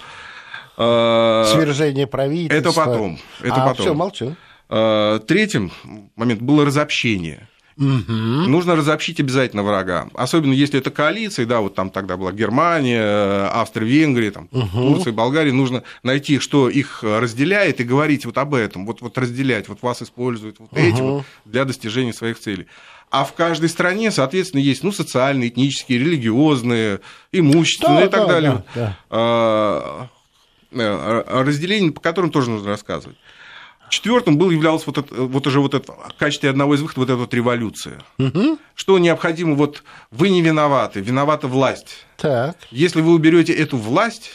э, 0.78 1.44
Свержение 1.52 2.06
правительства. 2.06 2.56
это 2.56 2.72
потом, 2.72 3.18
это 3.40 3.54
а, 3.56 3.66
потом. 3.66 3.86
Все, 3.86 3.94
молчу. 3.94 4.36
Э, 4.68 5.18
Третьим 5.26 5.72
момент 6.14 6.42
было 6.42 6.64
разобщение. 6.64 7.48
Нужно 7.76 8.74
разобщить 8.74 9.20
обязательно 9.20 9.62
врага. 9.62 10.08
Особенно 10.14 10.52
если 10.52 10.78
это 10.78 10.90
коалиция, 10.90 11.44
да, 11.44 11.60
вот 11.60 11.74
там 11.74 11.90
тогда 11.90 12.16
была 12.16 12.32
Германия, 12.32 13.02
э, 13.02 13.48
Австрия, 13.52 13.86
Венгрия, 13.86 14.30
там, 14.30 14.48
Турция, 14.48 15.12
Болгария. 15.12 15.52
Нужно 15.52 15.82
найти, 16.02 16.38
что 16.38 16.70
их 16.70 17.02
разделяет, 17.02 17.80
и 17.80 17.84
говорить 17.84 18.24
вот 18.24 18.38
об 18.38 18.54
этом. 18.54 18.86
Вот, 18.86 19.02
вот 19.02 19.18
разделять, 19.18 19.68
вот 19.68 19.82
вас 19.82 20.02
используют 20.02 20.58
вот 20.58 20.70
эти 20.72 21.00
вот 21.00 21.24
для 21.44 21.64
достижения 21.66 22.14
своих 22.14 22.38
целей. 22.38 22.66
А 23.10 23.24
в 23.24 23.34
каждой 23.34 23.68
стране, 23.68 24.10
соответственно, 24.10 24.60
есть 24.60 24.82
ну, 24.82 24.90
социальные, 24.90 25.50
этнические, 25.50 25.98
религиозные, 25.98 27.00
имущественные 27.30 28.00
Да, 28.00 28.06
и 28.06 28.10
так 28.10 28.20
да, 28.20 28.26
далее. 28.26 28.64
да, 28.74 28.80
да. 28.80 28.98
А, 29.10 30.08
э, 30.72 31.42
разделение, 31.42 31.92
по 31.92 32.00
которым 32.00 32.30
тоже 32.30 32.50
нужно 32.50 32.68
рассказывать. 32.68 33.16
Четвертым 33.88 34.36
был 34.36 34.50
являлся 34.50 34.84
вот, 34.86 34.98
это, 34.98 35.14
вот 35.14 35.46
уже 35.46 35.60
вот 35.60 35.74
это, 35.74 35.92
в 35.92 36.14
качестве 36.18 36.50
одного 36.50 36.74
из 36.74 36.82
выходов 36.82 36.98
вот 36.98 37.10
эта 37.10 37.16
вот 37.16 37.34
революция. 37.34 38.02
Что 38.74 38.98
необходимо, 38.98 39.54
вот 39.54 39.82
вы 40.10 40.30
не 40.30 40.42
виноваты, 40.42 41.00
виновата 41.00 41.48
власть. 41.48 42.06
Так. 42.16 42.56
Если 42.70 43.00
вы 43.00 43.12
уберете 43.12 43.52
эту 43.52 43.76
власть, 43.76 44.32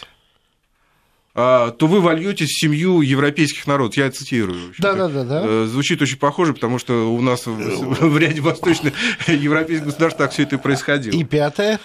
а, 1.34 1.72
то 1.72 1.88
вы 1.88 2.02
вольетесь 2.02 2.50
в 2.50 2.60
семью 2.60 3.02
европейских 3.02 3.66
народов. 3.66 3.96
Я 3.96 4.12
цитирую. 4.12 4.68
в 4.68 4.70
общем-то. 4.70 4.94
Да-да-да-да. 4.94 5.42
Э, 5.46 5.66
Звучит 5.66 6.02
очень 6.02 6.18
похоже, 6.18 6.54
потому 6.54 6.78
что 6.78 7.14
у 7.14 7.22
нас 7.22 7.46
в 7.46 7.52
в 7.54 8.18
ряде 8.18 8.42
восточных 8.42 8.94
европейских 9.28 9.86
государств 9.86 10.18
так 10.18 10.32
все 10.32 10.44
это 10.44 10.58
и 10.58 10.60
происходило. 10.60 11.16
И 11.16 11.24
пятое. 11.24 11.80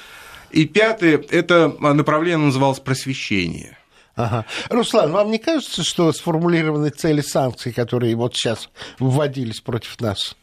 И 0.50 0.64
пятое, 0.64 1.22
это 1.30 1.68
направление 1.80 2.46
называлось 2.46 2.80
просвещение. 2.80 3.78
Ага. 4.16 4.46
Руслан, 4.70 5.12
вам 5.12 5.30
не 5.30 5.38
кажется, 5.38 5.84
что 5.84 6.10
сформулированы 6.12 6.88
цели 6.88 7.20
санкций, 7.20 7.72
которые 7.72 8.16
вот 8.16 8.34
сейчас 8.34 8.70
вводились 8.98 9.60
против 9.60 10.00
нас? 10.00 10.36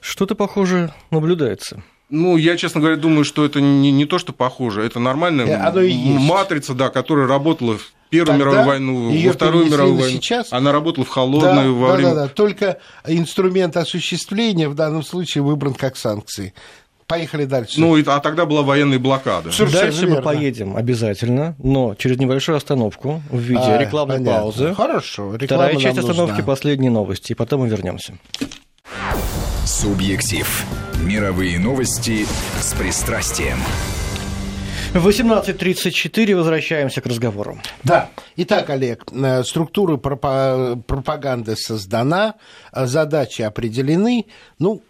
Что-то 0.00 0.34
похоже 0.34 0.92
наблюдается. 1.10 1.82
Ну, 2.08 2.36
я, 2.36 2.56
честно 2.56 2.80
говоря, 2.80 2.96
думаю, 2.96 3.24
что 3.24 3.44
это 3.44 3.60
не, 3.60 3.90
не 3.90 4.04
то, 4.04 4.18
что 4.18 4.32
похоже, 4.32 4.82
это 4.84 5.00
нормальная 5.00 5.46
Э, 5.46 5.54
оно 5.56 5.80
и 5.80 5.92
есть. 5.92 6.20
матрица, 6.20 6.74
да, 6.74 6.88
которая 6.88 7.26
работала 7.26 7.78
в 7.78 7.92
Первую 8.08 8.38
Тогда 8.38 8.44
мировую 8.44 8.66
войну, 8.66 9.26
во 9.26 9.32
Вторую 9.32 9.66
мировую 9.66 9.96
войну. 9.96 10.16
сейчас. 10.16 10.52
Она 10.52 10.70
работала 10.70 11.04
в 11.04 11.08
холодную, 11.08 11.74
во 11.74 11.88
да, 11.88 11.94
время... 11.94 12.14
да, 12.14 12.22
да. 12.22 12.28
Только 12.28 12.78
инструмент 13.04 13.76
осуществления 13.76 14.68
в 14.68 14.76
данном 14.76 15.02
случае 15.02 15.42
выбран 15.42 15.74
как 15.74 15.96
санкции. 15.96 16.54
Поехали 17.06 17.44
дальше. 17.44 17.80
Ну, 17.80 17.96
и- 17.96 18.04
а 18.06 18.18
тогда 18.20 18.46
была 18.46 18.62
военная 18.62 18.98
блокада. 18.98 19.52
Совершенно 19.52 19.82
Дальше 19.84 20.02
мы 20.02 20.06
верно. 20.08 20.22
поедем 20.22 20.76
обязательно, 20.76 21.54
но 21.58 21.94
через 21.94 22.18
небольшую 22.18 22.56
остановку 22.56 23.22
в 23.30 23.38
виде 23.38 23.60
А, 23.62 23.78
рекламной 23.78 24.16
понятно. 24.18 24.40
паузы. 24.40 24.74
Хорошо. 24.74 25.34
реклама 25.36 25.46
Вторая 25.46 25.72
нам 25.74 25.82
часть 25.82 25.96
нужна. 25.96 26.10
остановки 26.10 26.42
последние 26.44 26.90
новости, 26.90 27.32
и 27.32 27.34
потом 27.36 27.60
мы 27.60 27.68
вернемся. 27.68 28.14
Субъектив. 29.64 30.64
Мировые 31.02 31.58
новости 31.58 32.26
с 32.60 32.72
пристрастием. 32.74 33.58
В 34.94 35.04
18.34 35.06 36.34
возвращаемся 36.34 37.00
к 37.00 37.06
разговору. 37.06 37.60
Да. 37.84 38.08
Итак, 38.36 38.70
Олег, 38.70 39.04
э, 39.12 39.44
структура 39.44 39.96
пропа- 39.96 40.80
пропаганды 40.86 41.54
создана, 41.56 42.34
э, 42.72 42.86
задачи 42.86 43.42
определены. 43.42 44.24
Ну, 44.58 44.82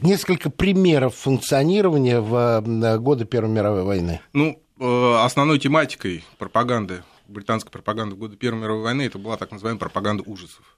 несколько 0.00 0.50
примеров 0.50 1.14
функционирования 1.14 2.20
в 2.20 2.62
э, 2.64 2.98
годы 2.98 3.24
Первой 3.24 3.50
мировой 3.50 3.84
войны. 3.84 4.20
Ну, 4.32 4.60
э, 4.78 5.14
основной 5.20 5.58
тематикой 5.58 6.24
пропаганды, 6.38 7.02
британской 7.28 7.70
пропаганды 7.70 8.14
в 8.14 8.18
годы 8.18 8.36
Первой 8.36 8.60
мировой 8.60 8.82
войны, 8.82 9.02
это 9.02 9.18
была 9.18 9.36
так 9.36 9.50
называемая 9.52 9.80
пропаганда 9.80 10.22
ужасов. 10.26 10.76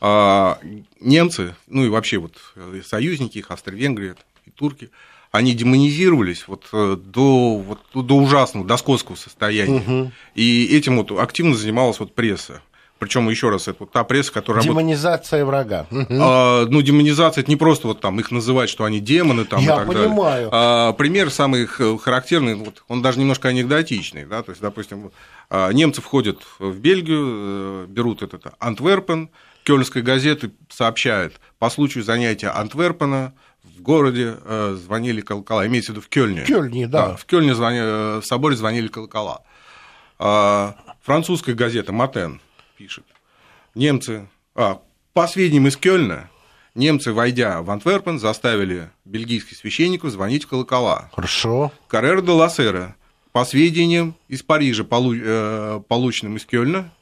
А 0.00 0.58
немцы, 1.00 1.56
ну 1.66 1.84
и 1.84 1.88
вообще 1.88 2.18
вот 2.18 2.36
э, 2.56 2.80
союзники 2.84 3.38
их, 3.38 3.50
Австро-Венгрия 3.50 4.16
и 4.44 4.50
турки, 4.50 4.90
они 5.32 5.54
демонизировались 5.54 6.48
вот 6.48 6.68
до, 6.72 7.58
вот, 7.58 7.80
до 7.92 8.16
ужасного, 8.16 8.66
до 8.66 8.76
скотского 8.76 9.16
состояния. 9.16 10.12
И 10.34 10.66
этим 10.74 10.96
вот 10.96 11.10
активно 11.12 11.54
занималась 11.54 12.00
вот 12.00 12.14
пресса. 12.14 12.62
Причем 12.98 13.28
еще 13.28 13.50
раз, 13.50 13.68
это 13.68 13.76
вот 13.80 13.92
та 13.92 14.04
пресса, 14.04 14.32
которая 14.32 14.62
работает 14.62 14.86
Демонизация 14.86 15.44
врага. 15.44 15.86
Мгм. 15.90 16.06
а, 16.18 16.64
ну, 16.66 16.80
демонизация 16.80 17.42
это 17.42 17.50
не 17.50 17.56
просто 17.56 17.88
вот 17.88 18.00
там 18.00 18.18
их 18.20 18.30
называть, 18.30 18.70
что 18.70 18.84
они 18.84 19.00
демоны 19.00 19.44
там 19.44 19.60
Я 19.60 19.74
и 19.74 19.76
так 19.76 19.86
понимаю. 19.86 20.16
далее. 20.16 20.48
А, 20.52 20.92
пример 20.94 21.30
самый 21.30 21.66
характерный, 21.66 22.54
вот, 22.54 22.84
он 22.88 23.02
даже 23.02 23.18
немножко 23.18 23.48
анекдотичный, 23.48 24.24
да, 24.24 24.42
то 24.42 24.50
есть, 24.50 24.62
допустим, 24.62 25.10
а, 25.50 25.70
немцы 25.72 26.00
входят 26.00 26.38
в 26.58 26.78
Бельгию, 26.78 27.24
э, 27.28 27.86
берут 27.88 28.22
этот 28.22 28.46
Антверпен, 28.60 29.28
Кёльнская 29.64 30.02
газета 30.02 30.50
сообщает, 30.70 31.38
по 31.58 31.68
случаю 31.70 32.02
занятия 32.04 32.48
Антверпена 32.48 33.34
в 33.76 33.82
городе 33.82 34.36
э, 34.44 34.76
звонили 34.82 35.20
колокола, 35.20 35.66
имеется 35.66 35.92
в 35.92 35.96
виду 35.96 36.04
в 36.06 36.08
Кёльне. 36.08 36.44
В 36.44 36.46
Кёльне, 36.46 36.86
да. 36.86 37.16
в 37.16 37.26
Кёльне 37.26 37.54
звони- 37.54 37.78
э, 37.82 38.20
в 38.22 38.24
соборе 38.26 38.56
звонили 38.56 38.88
колокола. 38.88 39.40
А, 40.18 40.76
Французская 41.02 41.54
газета 41.54 41.92
Матен 41.92 42.40
пишет, 42.76 43.04
немцы, 43.74 44.28
а, 44.54 44.80
по 45.12 45.26
сведениям 45.26 45.66
из 45.68 45.76
Кёльна, 45.76 46.30
немцы, 46.74 47.12
войдя 47.12 47.62
в 47.62 47.70
Антверпен, 47.70 48.18
заставили 48.18 48.90
бельгийских 49.04 49.56
священников 49.56 50.10
звонить 50.10 50.44
в 50.44 50.48
колокола. 50.48 51.10
Хорошо. 51.14 51.72
Каррера 51.88 52.20
де 52.20 52.32
Лассера, 52.32 52.96
по 53.32 53.44
сведениям 53.44 54.14
из 54.28 54.42
Парижа, 54.42 54.84
э, 54.84 55.80
полученным 55.88 56.36
из 56.36 56.46
Кёльна, 56.46 56.92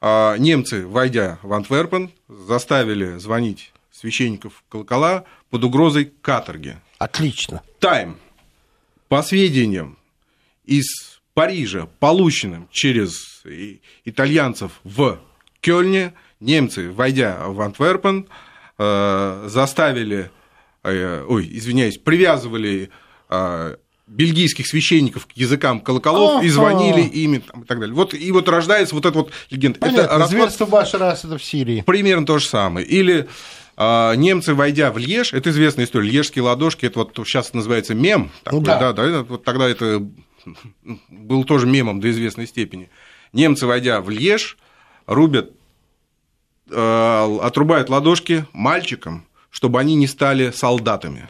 а, 0.00 0.36
немцы, 0.36 0.86
войдя 0.86 1.38
в 1.42 1.52
Антверпен, 1.52 2.10
заставили 2.28 3.18
звонить 3.18 3.72
священников 3.90 4.62
колокола 4.68 5.24
под 5.50 5.64
угрозой 5.64 6.12
каторги. 6.20 6.76
Отлично. 6.98 7.62
Тайм. 7.78 8.18
По 9.08 9.22
сведениям 9.22 9.98
из 10.64 11.15
Парижа, 11.36 11.86
полученным 12.00 12.66
через 12.72 13.42
итальянцев 14.06 14.80
в 14.84 15.18
Кёльне, 15.60 16.14
немцы, 16.40 16.90
войдя 16.90 17.46
в 17.46 17.60
Антверпен, 17.60 18.26
заставили, 18.78 20.30
ой, 20.82 21.46
извиняюсь, 21.52 21.98
привязывали 21.98 22.88
бельгийских 24.06 24.66
священников 24.66 25.26
к 25.26 25.32
языкам 25.32 25.80
колоколов 25.80 26.42
и 26.42 26.48
звонили 26.48 27.02
ими 27.02 27.38
там, 27.38 27.64
и 27.64 27.66
так 27.66 27.80
далее. 27.80 27.94
Вот, 27.94 28.14
и 28.14 28.32
вот 28.32 28.48
рождается 28.48 28.94
вот 28.94 29.04
эта 29.04 29.18
вот 29.18 29.30
легенда. 29.50 29.78
Понятно, 29.78 30.00
это 30.00 30.08
расклад... 30.12 30.30
зверство 30.30 30.64
Башара 30.64 31.10
Асада 31.10 31.36
в 31.36 31.44
Сирии. 31.44 31.82
Примерно 31.82 32.24
то 32.24 32.38
же 32.38 32.46
самое. 32.46 32.86
Или 32.86 33.28
а, 33.76 34.14
немцы, 34.14 34.54
войдя 34.54 34.90
в 34.90 34.96
Льеж, 34.96 35.34
это 35.34 35.50
известная 35.50 35.84
история, 35.84 36.08
льежские 36.08 36.44
ладошки, 36.44 36.86
это 36.86 37.00
вот 37.00 37.12
сейчас 37.26 37.52
называется 37.52 37.94
мем, 37.94 38.30
такой, 38.42 38.60
да. 38.62 38.78
Да, 38.78 38.92
да, 38.94 39.22
вот 39.22 39.44
тогда 39.44 39.68
это 39.68 40.08
был 41.08 41.44
тоже 41.44 41.66
мемом 41.66 42.00
до 42.00 42.10
известной 42.10 42.46
степени. 42.46 42.88
Немцы, 43.32 43.66
войдя 43.66 44.00
в 44.00 44.10
Льеж, 44.10 44.56
рубят, 45.06 45.52
э, 46.70 47.38
отрубают 47.42 47.88
ладошки 47.90 48.46
мальчикам, 48.52 49.26
чтобы 49.50 49.80
они 49.80 49.94
не 49.94 50.06
стали 50.06 50.50
солдатами. 50.50 51.28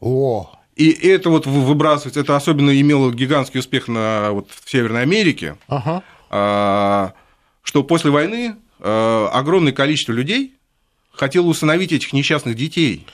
О, 0.00 0.50
и 0.76 0.90
это 1.08 1.28
вот 1.28 1.46
выбрасывается, 1.46 2.20
это 2.20 2.36
особенно 2.36 2.78
имело 2.80 3.12
гигантский 3.12 3.60
успех 3.60 3.86
на, 3.86 4.30
вот, 4.32 4.48
в 4.50 4.70
Северной 4.70 5.02
Америке, 5.02 5.56
ага. 5.68 6.02
а, 6.30 7.12
что 7.62 7.84
после 7.84 8.10
войны 8.10 8.56
а, 8.78 9.28
огромное 9.32 9.72
количество 9.72 10.12
людей 10.12 10.54
хотело 11.12 11.48
усыновить 11.48 11.92
этих 11.92 12.14
несчастных 12.14 12.56
детей. 12.56 13.06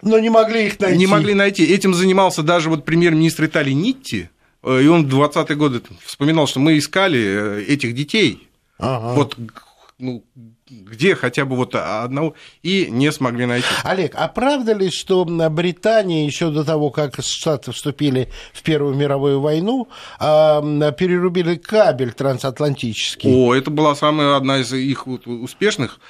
Но 0.00 0.18
не 0.18 0.30
могли 0.30 0.66
их 0.66 0.80
найти. 0.80 0.96
Не 0.96 1.06
могли 1.06 1.34
найти. 1.34 1.64
Этим 1.64 1.92
занимался 1.92 2.42
даже 2.42 2.70
вот 2.70 2.86
премьер-министр 2.86 3.46
Италии 3.46 3.72
Нитти, 3.72 4.22
э, 4.22 4.28
и 4.66 4.86
он 4.86 5.06
в 5.06 5.14
20-е 5.14 5.56
годы 5.56 5.82
вспоминал, 6.04 6.46
что 6.46 6.60
мы 6.60 6.78
искали 6.78 7.20
э, 7.20 7.64
этих 7.64 7.94
детей. 7.94 8.48
Ага. 8.78 9.14
Вот 9.14 9.36
ну, 9.98 10.24
где 10.68 11.14
хотя 11.14 11.44
бы 11.44 11.56
вот 11.56 11.74
одного, 11.74 12.34
и 12.62 12.88
не 12.90 13.12
смогли 13.12 13.46
найти. 13.46 13.66
Олег, 13.84 14.14
а 14.16 14.28
правда 14.28 14.72
ли, 14.72 14.90
что 14.90 15.24
Британия 15.24 16.26
еще 16.26 16.50
до 16.50 16.64
того, 16.64 16.90
как 16.90 17.22
Штаты 17.22 17.72
вступили 17.72 18.28
в 18.52 18.62
Первую 18.62 18.94
мировую 18.94 19.40
войну, 19.40 19.88
перерубили 20.18 21.56
кабель 21.56 22.12
трансатлантический? 22.12 23.32
О, 23.32 23.54
это 23.54 23.70
была 23.70 23.94
самая 23.94 24.36
одна 24.36 24.58
из 24.58 24.72
их 24.72 25.06
успешных 25.06 26.00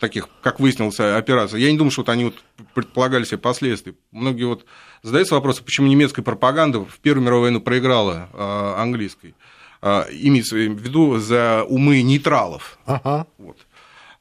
таких, 0.00 0.28
как 0.42 0.60
выяснилось, 0.60 1.00
операций. 1.00 1.60
Я 1.60 1.70
не 1.70 1.78
думаю, 1.78 1.90
что 1.90 2.02
вот 2.02 2.08
они 2.08 2.24
вот 2.24 2.34
предполагали 2.74 3.24
себе 3.24 3.38
последствия. 3.38 3.94
Многие 4.12 4.44
вот 4.44 4.66
задаются 5.02 5.34
вопросом, 5.34 5.64
почему 5.64 5.86
немецкая 5.86 6.22
пропаганда 6.22 6.80
в 6.80 6.98
Первую 7.00 7.24
мировую 7.24 7.42
войну 7.42 7.60
проиграла 7.60 8.28
э, 8.32 8.74
английской. 8.78 9.34
Э, 9.82 10.04
имеется 10.10 10.56
в 10.56 10.58
виду 10.58 11.18
за 11.18 11.64
умы 11.68 12.02
нейтралов. 12.02 12.78
Ага. 12.86 13.26
Вот. 13.38 13.58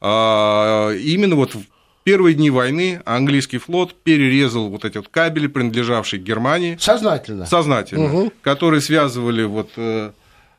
А, 0.05 0.91
именно 0.91 1.35
вот 1.35 1.55
в 1.55 1.63
первые 2.03 2.35
дни 2.35 2.49
войны 2.49 3.01
английский 3.05 3.57
флот 3.57 3.95
перерезал 4.03 4.67
вот 4.69 4.83
эти 4.83 4.97
вот 4.97 5.07
кабели, 5.07 5.47
принадлежавшие 5.47 6.21
Германии. 6.21 6.75
Сознательно. 6.79 7.45
Сознательно. 7.45 8.05
Угу. 8.05 8.33
Которые 8.41 8.81
связывали 8.81 9.43
вот 9.43 9.71
э, 9.77 10.11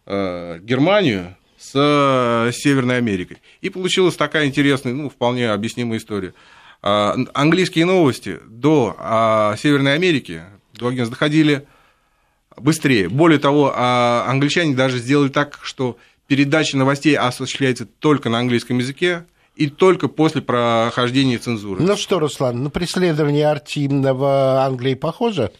э, 0.06 0.58
Германию 0.62 1.36
с 1.64 1.72
э, 1.74 2.52
Северной 2.52 2.98
Америкой. 2.98 3.38
И 3.62 3.70
получилась 3.70 4.16
такая 4.16 4.46
интересная, 4.46 4.92
ну, 4.92 5.08
вполне 5.08 5.50
объяснимая 5.50 5.98
история. 5.98 6.34
А, 6.82 7.16
английские 7.32 7.86
новости 7.86 8.38
до 8.46 8.94
а, 8.98 9.56
Северной 9.56 9.94
Америки, 9.94 10.42
до 10.74 10.88
агентства, 10.88 11.16
доходили 11.16 11.66
быстрее. 12.56 13.08
Более 13.08 13.38
того, 13.38 13.72
англичане 13.74 14.74
даже 14.74 14.98
сделали 14.98 15.28
так, 15.28 15.58
что 15.62 15.96
передача 16.26 16.76
новостей 16.76 17.16
осуществляется 17.16 17.86
только 17.86 18.28
на 18.28 18.38
английском 18.38 18.78
языке, 18.78 19.24
и 19.56 19.68
только 19.68 20.08
после 20.08 20.42
прохождения 20.42 21.38
цензуры. 21.38 21.82
Ну 21.82 21.96
что, 21.96 22.18
Руслан, 22.18 22.64
на 22.64 22.70
преследование 22.70 23.46
Арти 23.46 23.86
в 23.88 24.64
Англии 24.64 24.94
похоже? 24.94 25.52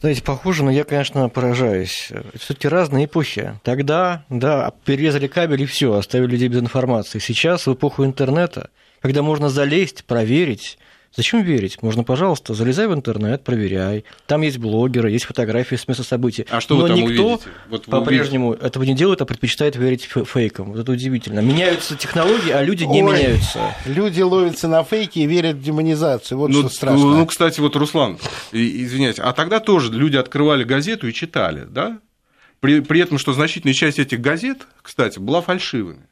Знаете, 0.00 0.22
похоже, 0.22 0.62
но 0.62 0.70
я, 0.70 0.84
конечно, 0.84 1.28
поражаюсь. 1.28 2.12
Все-таки 2.34 2.68
разные 2.68 3.06
эпохи. 3.06 3.58
Тогда, 3.64 4.24
да, 4.28 4.72
перерезали 4.84 5.26
кабель 5.26 5.62
и 5.62 5.66
все, 5.66 5.94
оставили 5.94 6.32
людей 6.32 6.48
без 6.48 6.60
информации. 6.60 7.18
Сейчас, 7.18 7.66
в 7.66 7.72
эпоху 7.72 8.04
интернета, 8.04 8.70
когда 9.00 9.22
можно 9.22 9.48
залезть, 9.48 10.04
проверить, 10.04 10.78
Зачем 11.14 11.42
верить? 11.42 11.82
Можно, 11.82 12.04
пожалуйста, 12.04 12.54
залезай 12.54 12.88
в 12.88 12.94
интернет, 12.94 13.42
проверяй. 13.44 14.04
Там 14.26 14.42
есть 14.42 14.58
блогеры, 14.58 15.10
есть 15.10 15.24
фотографии 15.24 15.76
с 15.76 15.88
места 15.88 16.02
событий. 16.02 16.46
А 16.50 16.60
что 16.60 16.76
Но 16.76 16.82
вы 16.82 16.88
там 16.88 16.96
никто 16.98 17.26
увидите? 17.26 17.50
Вот 17.68 17.84
по-прежнему 17.86 18.48
увидите. 18.48 18.66
этого 18.66 18.82
не 18.84 18.94
делает, 18.94 19.22
а 19.22 19.24
предпочитает 19.24 19.76
верить 19.76 20.02
фейкам. 20.02 20.72
Вот 20.72 20.80
это 20.80 20.92
удивительно. 20.92 21.40
Меняются 21.40 21.96
технологии, 21.96 22.50
а 22.50 22.62
люди 22.62 22.84
не 22.84 23.02
Ой, 23.02 23.14
меняются. 23.14 23.74
Люди 23.86 24.20
ловятся 24.20 24.68
на 24.68 24.84
фейки 24.84 25.20
и 25.20 25.26
верят 25.26 25.56
в 25.56 25.62
демонизацию. 25.62 26.38
Вот 26.38 26.50
ну, 26.50 26.60
что 26.60 26.68
страшно. 26.68 27.16
Ну, 27.16 27.26
кстати, 27.26 27.60
вот, 27.60 27.76
Руслан, 27.76 28.18
извиняюсь, 28.52 29.18
а 29.18 29.32
тогда 29.32 29.60
тоже 29.60 29.92
люди 29.92 30.16
открывали 30.16 30.64
газету 30.64 31.08
и 31.08 31.12
читали, 31.12 31.66
да? 31.68 31.98
При, 32.60 32.80
при 32.80 33.00
этом, 33.00 33.18
что 33.18 33.32
значительная 33.32 33.74
часть 33.74 33.98
этих 33.98 34.20
газет, 34.20 34.66
кстати, 34.82 35.18
была 35.18 35.42
фальшивыми. 35.42 36.06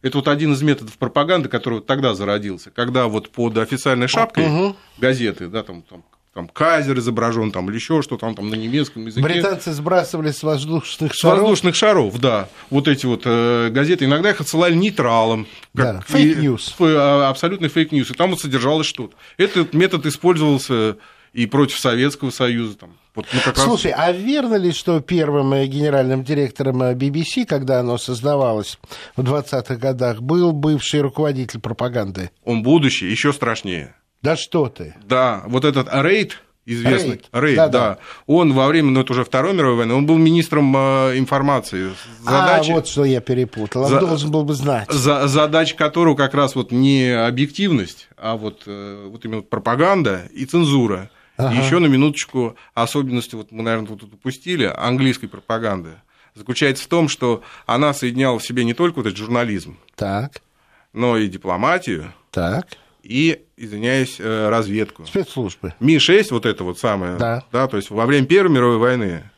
Это 0.00 0.18
вот 0.18 0.28
один 0.28 0.52
из 0.52 0.62
методов 0.62 0.96
пропаганды, 0.96 1.48
который 1.48 1.74
вот 1.74 1.86
тогда 1.86 2.14
зародился, 2.14 2.70
когда 2.70 3.06
вот 3.08 3.30
под 3.30 3.58
официальной 3.58 4.06
шапкой 4.06 4.46
угу. 4.46 4.76
газеты, 4.98 5.48
да, 5.48 5.62
там, 5.62 5.82
там 5.82 6.04
там 6.38 6.46
Кайзер 6.46 6.96
изображен, 7.00 7.50
там, 7.50 7.68
или 7.68 7.74
еще 7.74 8.00
что-то 8.00 8.20
там, 8.20 8.36
там 8.36 8.48
на 8.48 8.54
немецком 8.54 9.04
языке. 9.06 9.26
Британцы 9.26 9.72
сбрасывали 9.72 10.30
с 10.30 10.44
воздушных 10.44 11.12
шаров. 11.12 11.38
С 11.38 11.40
воздушных 11.40 11.74
шаров, 11.74 12.20
да. 12.20 12.48
Вот 12.70 12.86
эти 12.86 13.06
вот 13.06 13.22
э, 13.24 13.70
газеты. 13.70 14.04
Иногда 14.04 14.30
их 14.30 14.40
отсылали 14.40 14.74
нейтралам. 14.74 15.48
Да, 15.74 16.00
fake 16.06 16.37
news. 16.37 16.76
А, 16.78 17.28
абсолютный 17.28 17.68
fake 17.68 17.88
news. 17.88 18.12
И 18.12 18.14
там 18.14 18.30
вот 18.30 18.38
содержалось 18.38 18.86
что-то. 18.86 19.16
Этот 19.36 19.74
метод 19.74 20.06
использовался 20.06 20.98
и 21.38 21.46
против 21.46 21.78
Советского 21.78 22.30
Союза. 22.30 22.76
Там, 22.76 22.90
вот, 23.14 23.26
ну, 23.32 23.38
как 23.44 23.56
Слушай, 23.56 23.92
раз... 23.92 24.00
а 24.00 24.12
верно 24.12 24.56
ли, 24.56 24.72
что 24.72 24.98
первым 24.98 25.52
э, 25.52 25.66
генеральным 25.66 26.24
директором 26.24 26.82
BBC, 26.82 27.42
э, 27.42 27.44
когда 27.44 27.78
оно 27.78 27.96
создавалось 27.96 28.76
в 29.16 29.22
20-х 29.22 29.76
годах, 29.76 30.20
был 30.20 30.50
бывший 30.50 31.00
руководитель 31.00 31.60
пропаганды? 31.60 32.32
Он 32.44 32.64
будущий, 32.64 33.08
еще 33.08 33.32
страшнее. 33.32 33.94
Да 34.20 34.36
что 34.36 34.68
ты? 34.68 34.96
Да, 35.04 35.44
вот 35.46 35.64
этот 35.64 35.86
рейд 35.92 36.42
известный. 36.66 37.10
Рейд, 37.10 37.28
Рейд 37.32 37.56
да, 37.56 37.68
да. 37.68 37.78
да. 37.90 37.98
Он 38.26 38.52
во 38.52 38.66
время, 38.66 38.90
ну 38.90 39.02
это 39.02 39.12
уже 39.12 39.24
Второй 39.24 39.54
мировой 39.54 39.76
войны, 39.76 39.94
он 39.94 40.06
был 40.06 40.16
министром 40.16 40.76
э, 40.76 41.18
информации. 41.18 41.92
Задачи, 42.20 42.72
а, 42.72 42.74
вот 42.74 42.88
что 42.88 43.04
я 43.04 43.20
перепутал. 43.20 43.84
Он 43.84 43.90
за, 43.90 44.00
должен 44.00 44.32
был 44.32 44.42
бы 44.42 44.54
знать. 44.54 44.90
За, 44.90 45.28
задача 45.28 45.76
которого 45.76 46.16
как 46.16 46.34
раз 46.34 46.56
вот 46.56 46.72
не 46.72 47.10
объективность, 47.10 48.08
а 48.16 48.36
вот, 48.36 48.64
вот 48.66 49.24
именно 49.24 49.42
пропаганда 49.42 50.22
и 50.32 50.44
цензура. 50.44 51.10
Ага. 51.38 51.54
Еще 51.54 51.78
на 51.78 51.86
минуточку 51.86 52.56
особенности, 52.74 53.36
вот 53.36 53.52
мы, 53.52 53.62
наверное, 53.62 53.86
тут 53.86 54.02
упустили, 54.02 54.64
английской 54.64 55.28
пропаганды 55.28 55.92
заключается 56.34 56.84
в 56.84 56.88
том, 56.88 57.08
что 57.08 57.42
она 57.66 57.92
соединяла 57.92 58.38
в 58.38 58.44
себе 58.44 58.64
не 58.64 58.74
только 58.74 58.96
вот 58.96 59.06
этот 59.06 59.18
журнализм, 59.18 59.76
так. 59.94 60.40
но 60.92 61.16
и 61.16 61.28
дипломатию, 61.28 62.12
так. 62.30 62.66
и, 63.02 63.42
извиняюсь, 63.56 64.16
э, 64.18 64.48
разведку. 64.48 65.04
Спецслужбы. 65.06 65.74
Ми-6, 65.80 66.28
вот 66.30 66.46
это 66.46 66.64
вот 66.64 66.78
самое, 66.78 67.16
да. 67.16 67.44
да, 67.52 67.66
то 67.66 67.76
есть 67.76 67.90
во 67.90 68.06
время 68.06 68.26
Первой 68.26 68.52
мировой 68.52 68.78
войны, 68.78 69.30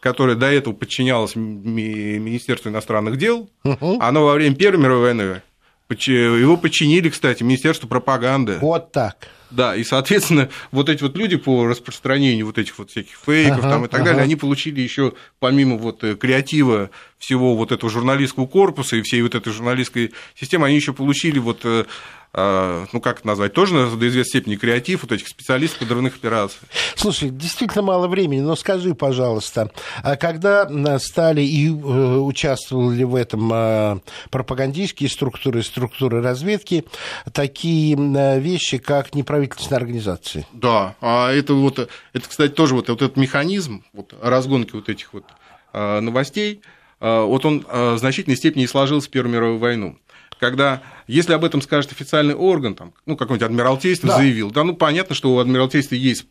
которая 0.00 0.36
до 0.36 0.46
этого 0.46 0.74
подчинялась 0.74 1.34
Министерству 1.34 2.70
иностранных 2.70 3.16
дел, 3.16 3.50
угу. 3.64 3.98
оно 4.00 4.24
во 4.24 4.34
время 4.34 4.54
Первой 4.54 4.80
мировой 4.80 5.02
войны 5.02 5.42
его 5.90 6.56
подчинили, 6.56 7.08
кстати, 7.08 7.42
Министерству 7.42 7.88
пропаганды. 7.88 8.58
Вот 8.60 8.92
так. 8.92 9.28
Да, 9.50 9.74
и, 9.74 9.82
соответственно, 9.82 10.50
вот 10.72 10.90
эти 10.90 11.02
вот 11.02 11.16
люди 11.16 11.36
по 11.36 11.66
распространению 11.66 12.46
вот 12.46 12.58
этих 12.58 12.78
вот 12.78 12.90
всяких 12.90 13.16
фейков 13.16 13.60
ага, 13.60 13.70
там 13.70 13.84
и 13.86 13.88
так 13.88 14.00
ага. 14.00 14.10
далее, 14.10 14.22
они 14.22 14.36
получили 14.36 14.80
еще 14.82 15.14
помимо 15.38 15.78
вот 15.78 16.04
э, 16.04 16.16
креатива 16.16 16.90
всего 17.18 17.56
вот 17.56 17.72
этого 17.72 17.90
журналистского 17.90 18.46
корпуса 18.46 18.96
и 18.96 19.02
всей 19.02 19.22
вот 19.22 19.34
этой 19.34 19.52
журналистской 19.52 20.12
системы, 20.38 20.66
они 20.66 20.76
еще 20.76 20.92
получили 20.92 21.38
вот 21.38 21.60
э, 21.64 21.86
ну 22.34 23.00
как 23.00 23.20
это 23.20 23.26
назвать, 23.26 23.54
тоже 23.54 23.74
до 23.96 24.08
известной 24.08 24.28
степени 24.28 24.56
креатив 24.56 25.02
вот 25.02 25.12
этих 25.12 25.28
специалистов 25.28 25.80
подрывных 25.80 26.16
операций. 26.16 26.58
Слушай, 26.94 27.30
действительно 27.30 27.82
мало 27.82 28.06
времени, 28.06 28.40
но 28.40 28.54
скажи, 28.54 28.94
пожалуйста, 28.94 29.70
а 30.02 30.16
когда 30.16 30.68
стали 30.98 31.40
и 31.40 31.68
э, 31.68 31.70
участвовали 31.70 33.02
в 33.04 33.14
этом 33.14 33.50
а, 33.52 34.00
пропагандистские 34.30 35.08
структуры, 35.08 35.62
структуры 35.62 36.22
разведки, 36.22 36.84
такие 37.32 37.96
вещи, 38.38 38.78
как 38.78 39.14
неправительственные 39.14 39.78
организации? 39.78 40.46
Да, 40.52 40.96
а 41.00 41.32
это 41.32 41.54
вот, 41.54 41.78
это, 41.78 42.28
кстати, 42.28 42.52
тоже 42.52 42.74
вот, 42.74 42.88
вот 42.88 43.00
этот 43.00 43.16
механизм 43.16 43.84
вот, 43.92 44.14
разгонки 44.20 44.72
вот 44.72 44.88
этих 44.88 45.12
вот 45.14 45.24
новостей, 45.72 46.62
вот 47.00 47.44
он 47.44 47.64
в 47.70 47.98
значительной 47.98 48.36
степени 48.36 48.64
и 48.64 48.66
сложился 48.66 49.08
в 49.08 49.10
Первую 49.10 49.34
мировую 49.34 49.58
войну 49.58 49.98
когда, 50.38 50.82
если 51.08 51.32
об 51.32 51.44
этом 51.44 51.60
скажет 51.60 51.90
официальный 51.90 52.34
орган, 52.34 52.74
там, 52.74 52.92
ну, 53.06 53.16
какой-нибудь 53.16 53.46
адмиралтейство 53.46 54.10
да. 54.10 54.16
заявил, 54.18 54.50
да, 54.50 54.62
ну, 54.62 54.76
понятно, 54.76 55.14
что 55.14 55.34
у 55.34 55.38
адмиралтейства 55.38 55.96
есть 55.96 56.26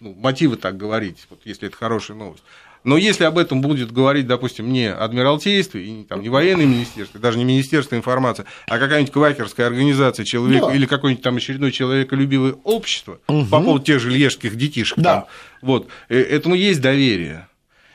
ну, 0.00 0.14
мотивы 0.14 0.56
так 0.56 0.76
говорить, 0.76 1.26
вот, 1.30 1.40
если 1.44 1.68
это 1.68 1.76
хорошая 1.76 2.16
новость. 2.16 2.44
Но 2.84 2.98
если 2.98 3.24
об 3.24 3.38
этом 3.38 3.62
будет 3.62 3.90
говорить, 3.90 4.26
допустим, 4.26 4.70
не 4.70 4.92
Адмиралтейство, 4.92 5.78
и 5.78 6.04
там, 6.04 6.20
не 6.20 6.28
военное 6.28 6.66
министерство, 6.66 7.18
даже 7.18 7.38
не 7.38 7.44
Министерство 7.44 7.96
информации, 7.96 8.44
а 8.68 8.78
какая-нибудь 8.78 9.12
квакерская 9.12 9.66
организация 9.66 10.26
человек, 10.26 10.62
да. 10.66 10.74
или 10.74 10.84
какое-нибудь 10.84 11.24
там 11.24 11.36
очередное 11.36 11.70
человеколюбивое 11.70 12.56
общество 12.62 13.20
угу. 13.26 13.46
по 13.46 13.62
поводу 13.62 13.84
тех 13.84 14.00
же 14.00 14.10
лежских 14.10 14.56
детишек, 14.56 14.98
да. 14.98 15.14
там, 15.14 15.26
вот, 15.62 15.88
э, 16.10 16.20
этому 16.20 16.54
есть 16.54 16.82
доверие. 16.82 17.48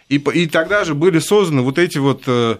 И, 0.09 0.15
и 0.15 0.47
тогда 0.47 0.83
же 0.83 0.95
были 0.95 1.19
созданы 1.19 1.61
вот 1.61 1.77
эти 1.77 1.99
вот 1.99 2.23
э, 2.25 2.57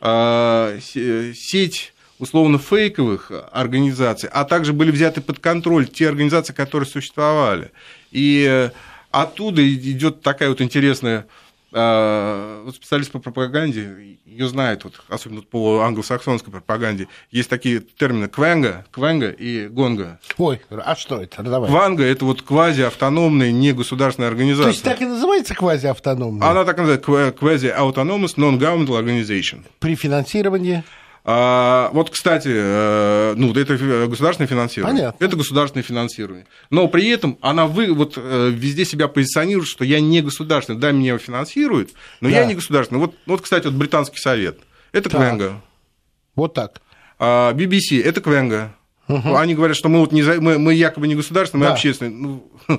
э, 0.00 0.78
сеть 0.80 1.93
условно 2.18 2.58
фейковых 2.58 3.30
организаций, 3.52 4.28
а 4.32 4.44
также 4.44 4.72
были 4.72 4.90
взяты 4.90 5.20
под 5.20 5.38
контроль 5.38 5.86
те 5.86 6.08
организации, 6.08 6.52
которые 6.52 6.88
существовали. 6.88 7.72
И 8.10 8.46
э, 8.48 8.70
оттуда 9.10 9.66
идет 9.74 10.22
такая 10.22 10.48
вот 10.48 10.60
интересная 10.60 11.26
а, 11.76 12.62
вот 12.64 12.76
специалист 12.76 13.10
по 13.10 13.18
пропаганде 13.18 14.16
ее 14.26 14.48
знает, 14.48 14.84
вот, 14.84 15.00
особенно 15.08 15.42
по 15.42 15.80
англосаксонской 15.80 16.52
пропаганде. 16.52 17.08
Есть 17.32 17.50
такие 17.50 17.80
термины 17.80 18.28
квенга, 18.28 18.84
квенга 18.92 19.30
и 19.30 19.66
гонга. 19.66 20.20
Ой, 20.38 20.60
а 20.70 20.94
что 20.94 21.20
это? 21.20 21.42
Давай. 21.42 21.68
Кванга– 21.68 22.04
это 22.04 22.24
вот 22.26 22.42
квазиавтономная 22.42 23.50
негосударственная 23.50 24.28
организация. 24.28 24.64
То 24.64 24.70
есть 24.70 24.84
так 24.84 25.02
и 25.02 25.06
называется 25.06 25.54
квазиавтономная? 25.54 26.48
Она 26.48 26.64
так 26.64 26.78
называется, 26.78 27.34
quasi-autonomous 27.40 28.36
non-governmental 28.36 28.96
organization. 28.96 29.64
При 29.80 29.96
финансировании? 29.96 30.84
А, 31.26 31.88
вот, 31.94 32.10
кстати, 32.10 32.50
э, 32.52 33.34
ну, 33.34 33.54
это 33.54 34.06
государственное 34.08 34.46
финансирование. 34.46 35.04
Понятно. 35.04 35.24
Это 35.24 35.36
государственное 35.36 35.82
финансирование. 35.82 36.46
Но 36.68 36.86
при 36.88 37.08
этом 37.08 37.38
она 37.40 37.66
вы, 37.66 37.94
вот, 37.94 38.14
э, 38.18 38.50
везде 38.52 38.84
себя 38.84 39.08
позиционирует, 39.08 39.66
что 39.66 39.84
я 39.84 40.00
не 40.00 40.20
государственный. 40.20 40.78
Да, 40.78 40.92
меня 40.92 41.16
финансируют, 41.16 41.92
но 42.20 42.28
да. 42.28 42.40
я 42.40 42.44
не 42.44 42.54
государственный. 42.54 43.00
Вот, 43.00 43.14
вот, 43.24 43.40
кстати, 43.40 43.64
вот 43.64 43.74
британский 43.74 44.18
совет. 44.18 44.58
Это 44.92 45.08
так. 45.08 45.20
Квенга. 45.20 45.62
Вот 46.36 46.52
так. 46.52 46.82
А, 47.18 47.54
BBC– 47.54 48.02
это 48.04 48.20
Квенга. 48.20 48.74
Угу. 49.08 49.36
Они 49.36 49.54
говорят, 49.54 49.76
что 49.76 49.88
мы, 49.88 50.00
вот 50.00 50.12
не, 50.12 50.22
мы, 50.22 50.58
мы 50.58 50.74
якобы 50.74 51.06
не 51.06 51.14
государственные, 51.14 51.60
мы 51.60 51.66
да. 51.66 51.72
общественные. 51.74 52.14
Ну, 52.14 52.50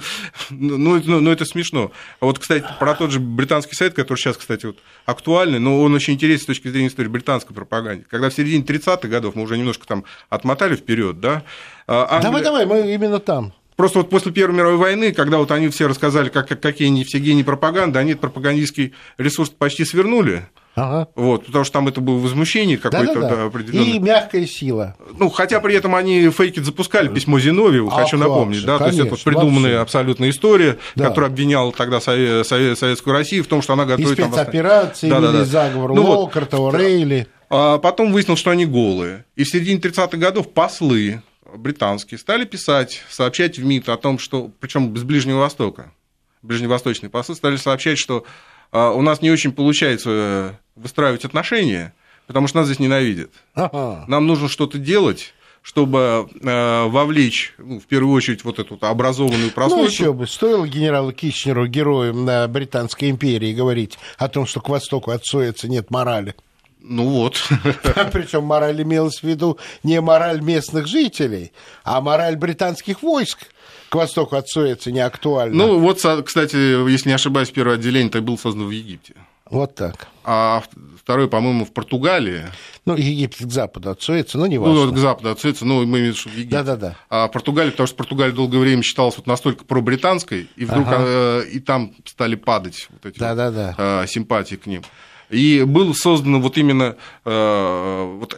ну, 0.50 0.78
ну, 0.78 1.02
ну, 1.06 1.20
ну, 1.20 1.32
это 1.32 1.46
смешно. 1.46 1.92
А 2.20 2.26
вот, 2.26 2.40
кстати, 2.40 2.66
про 2.80 2.96
тот 2.96 3.12
же 3.12 3.20
британский 3.20 3.76
сайт, 3.76 3.94
который 3.94 4.18
сейчас, 4.18 4.38
кстати, 4.38 4.66
вот 4.66 4.78
актуальный, 5.06 5.60
но 5.60 5.82
он 5.82 5.94
очень 5.94 6.14
интересен 6.14 6.44
с 6.44 6.48
точки 6.48 6.68
зрения 6.68 6.88
истории 6.88 7.10
британской 7.10 7.56
пропаганды. 7.56 8.06
Когда 8.10 8.30
в 8.30 8.34
середине 8.34 8.64
30-х 8.64 9.08
годов, 9.08 9.36
мы 9.36 9.44
уже 9.44 9.58
немножко 9.58 9.86
там 9.86 10.04
отмотали 10.30 10.76
вперед, 10.76 11.20
да? 11.20 11.44
А 11.88 12.08
Англия... 12.16 12.22
Давай, 12.22 12.44
давай, 12.44 12.66
мы 12.66 12.94
именно 12.94 13.20
там. 13.20 13.54
Просто 13.76 14.00
вот 14.00 14.10
после 14.10 14.32
Первой 14.32 14.56
мировой 14.56 14.78
войны, 14.78 15.12
когда 15.12 15.38
вот 15.38 15.52
они 15.52 15.68
все 15.68 15.88
рассказали, 15.88 16.30
как, 16.30 16.48
какие 16.48 16.88
они 16.88 17.04
все 17.04 17.20
гении 17.20 17.44
пропаганды, 17.44 18.00
они 18.00 18.12
этот 18.12 18.22
пропагандистский 18.22 18.94
ресурс 19.18 19.50
почти 19.50 19.84
свернули. 19.84 20.48
Ага. 20.76 21.08
Вот, 21.16 21.46
потому 21.46 21.64
что 21.64 21.74
там 21.74 21.88
это 21.88 22.02
было 22.02 22.18
возмущение 22.20 22.78
какое-то 22.78 23.22
да, 23.22 23.30
да, 23.30 23.36
да. 23.38 23.46
определенное. 23.46 23.94
И 23.94 24.00
мягкая 24.00 24.46
сила. 24.46 24.98
Ну, 25.18 25.30
хотя 25.30 25.62
при 25.62 25.74
этом 25.74 25.96
они 25.96 26.30
фейки 26.30 26.60
запускали 26.60 27.08
письмо 27.08 27.40
Зиновьеву, 27.40 27.90
а 27.90 28.04
хочу 28.04 28.18
напомнить, 28.18 28.58
же, 28.58 28.68
да, 28.68 28.78
конечно, 28.78 29.04
то 29.06 29.10
есть 29.12 29.22
это 29.22 29.32
придуманная 29.32 29.80
вообще. 29.80 29.82
абсолютная 29.82 30.30
история, 30.32 30.78
да. 30.96 31.08
которая 31.08 31.32
обвиняла 31.32 31.72
тогда 31.72 32.02
Советскую 32.02 33.14
Россию 33.14 33.46
в 33.46 33.48
том, 33.48 33.62
что 33.62 33.74
она 33.74 33.86
готовит... 33.86 34.20
И 34.20 34.22
спецоперации, 34.22 35.10
там, 35.10 35.22
да, 35.22 35.32
да, 35.32 35.38
да. 35.40 35.46
заговор 35.46 35.94
ну, 35.94 36.04
Уолкартова, 36.04 36.72
вот, 36.72 36.76
Рейли. 36.76 37.28
А 37.50 37.78
потом 37.78 38.12
выяснилось, 38.12 38.40
что 38.40 38.52
они 38.52 38.66
голые. 38.66 39.24
И 39.38 39.46
в 39.46 39.50
середине 39.50 39.80
30-х 39.80 40.18
годов 40.18 40.52
послы 40.52 41.22
британские 41.56 42.18
стали 42.18 42.44
писать, 42.44 43.02
сообщать 43.10 43.58
в 43.58 43.64
МИД 43.64 43.90
о 43.90 43.98
том, 43.98 44.20
что, 44.20 44.52
причем 44.60 44.96
с 44.98 45.04
Ближнего 45.04 45.40
Востока, 45.40 45.94
ближневосточные 46.42 47.10
послы 47.10 47.36
стали 47.36 47.56
сообщать, 47.56 47.98
что 47.98 48.26
у 48.72 49.02
нас 49.02 49.22
не 49.22 49.32
очень 49.32 49.52
получается 49.52 50.10
э, 50.12 50.52
выстраивать 50.76 51.26
отношения, 51.26 51.94
потому 52.28 52.48
что 52.48 52.60
нас 52.60 52.68
здесь 52.68 52.80
ненавидят. 52.80 53.32
Ага. 53.54 54.06
Нам 54.08 54.28
нужно 54.28 54.50
что-то 54.50 54.78
делать 54.78 55.34
чтобы 55.66 56.30
э, 56.44 56.84
вовлечь, 56.90 57.56
ну, 57.58 57.80
в 57.80 57.86
первую 57.86 58.14
очередь, 58.14 58.44
вот 58.44 58.60
эту 58.60 58.78
образованную 58.80 59.50
прослойку. 59.50 59.86
Ну, 59.86 59.90
еще 59.90 60.14
бы, 60.14 60.28
стоило 60.28 60.68
генералу 60.68 61.12
Кичнеру, 61.12 61.66
герою 61.66 62.14
на 62.14 62.48
Британской 62.48 63.10
империи, 63.10 63.52
говорить 63.52 63.98
о 64.20 64.28
том, 64.28 64.46
что 64.46 64.62
к 64.62 64.70
востоку 64.70 65.10
от 65.10 65.26
Суэца 65.26 65.68
нет 65.68 65.90
морали. 65.90 66.36
Ну 66.80 67.10
вот. 67.10 67.42
Причем 68.14 68.44
мораль 68.44 68.80
имелась 68.84 69.22
в 69.22 69.24
виду 69.24 69.58
не 69.82 70.00
мораль 70.02 70.40
местных 70.40 70.86
жителей, 70.86 71.52
а 71.84 72.00
мораль 72.00 72.36
британских 72.36 73.02
войск 73.02 73.48
к 73.96 73.98
востоку 73.98 74.36
от 74.36 74.50
Суэца 74.50 74.92
не 74.92 75.00
актуальна. 75.00 75.56
Ну 75.56 75.80
вот, 75.80 76.06
кстати, 76.26 76.90
если 76.90 77.10
не 77.10 77.16
ошибаюсь, 77.16 77.50
первое 77.50 77.76
отделение 77.76 78.12
то 78.12 78.22
был 78.22 78.38
создан 78.38 78.68
в 78.68 78.72
Египте. 78.72 79.14
Вот 79.50 79.76
так. 79.76 80.08
А 80.26 80.64
второй, 81.00 81.30
по-моему, 81.30 81.66
в 81.66 81.72
Португалии. 81.72 82.46
Ну, 82.86 82.98
Египет 82.98 83.48
к 83.48 83.52
западу 83.52 83.92
от 83.92 84.02
Суэца, 84.02 84.38
но 84.38 84.48
не 84.48 84.58
важно. 84.58 84.74
Ну, 84.74 84.86
вот 84.88 84.96
к 84.96 84.98
западу 84.98 85.30
от 85.30 85.40
Суэца, 85.40 85.66
ну, 85.66 85.86
мы 85.86 86.00
имеем 86.00 86.06
в 86.06 86.08
виду, 86.08 86.18
что 86.18 86.30
в 86.30 86.34
Египте. 86.34 86.56
Да-да-да. 86.58 86.96
А 87.10 87.28
Португалия, 87.30 87.72
потому 87.72 87.88
что 87.88 87.96
Португалия 87.96 88.34
долгое 88.34 88.58
время 88.58 88.84
считалась 88.84 89.16
вот 89.16 89.28
настолько 89.28 89.64
пробританской, 89.64 90.50
и 90.58 90.66
вдруг 90.66 90.88
ага. 90.88 90.98
э, 91.00 91.44
и 91.54 91.60
там 91.60 91.94
стали 92.06 92.36
падать 92.36 92.90
вот 92.90 93.06
эти 93.06 93.20
да, 93.20 93.30
вот, 93.30 93.38
да, 93.38 93.52
да. 93.52 93.76
Э, 93.78 94.08
симпатии 94.08 94.56
к 94.56 94.66
ним. 94.66 94.82
И 95.30 95.64
было 95.64 95.94
создано 95.94 96.42
вот 96.42 96.58
именно 96.58 96.98
э, 97.24 98.16
вот, 98.20 98.38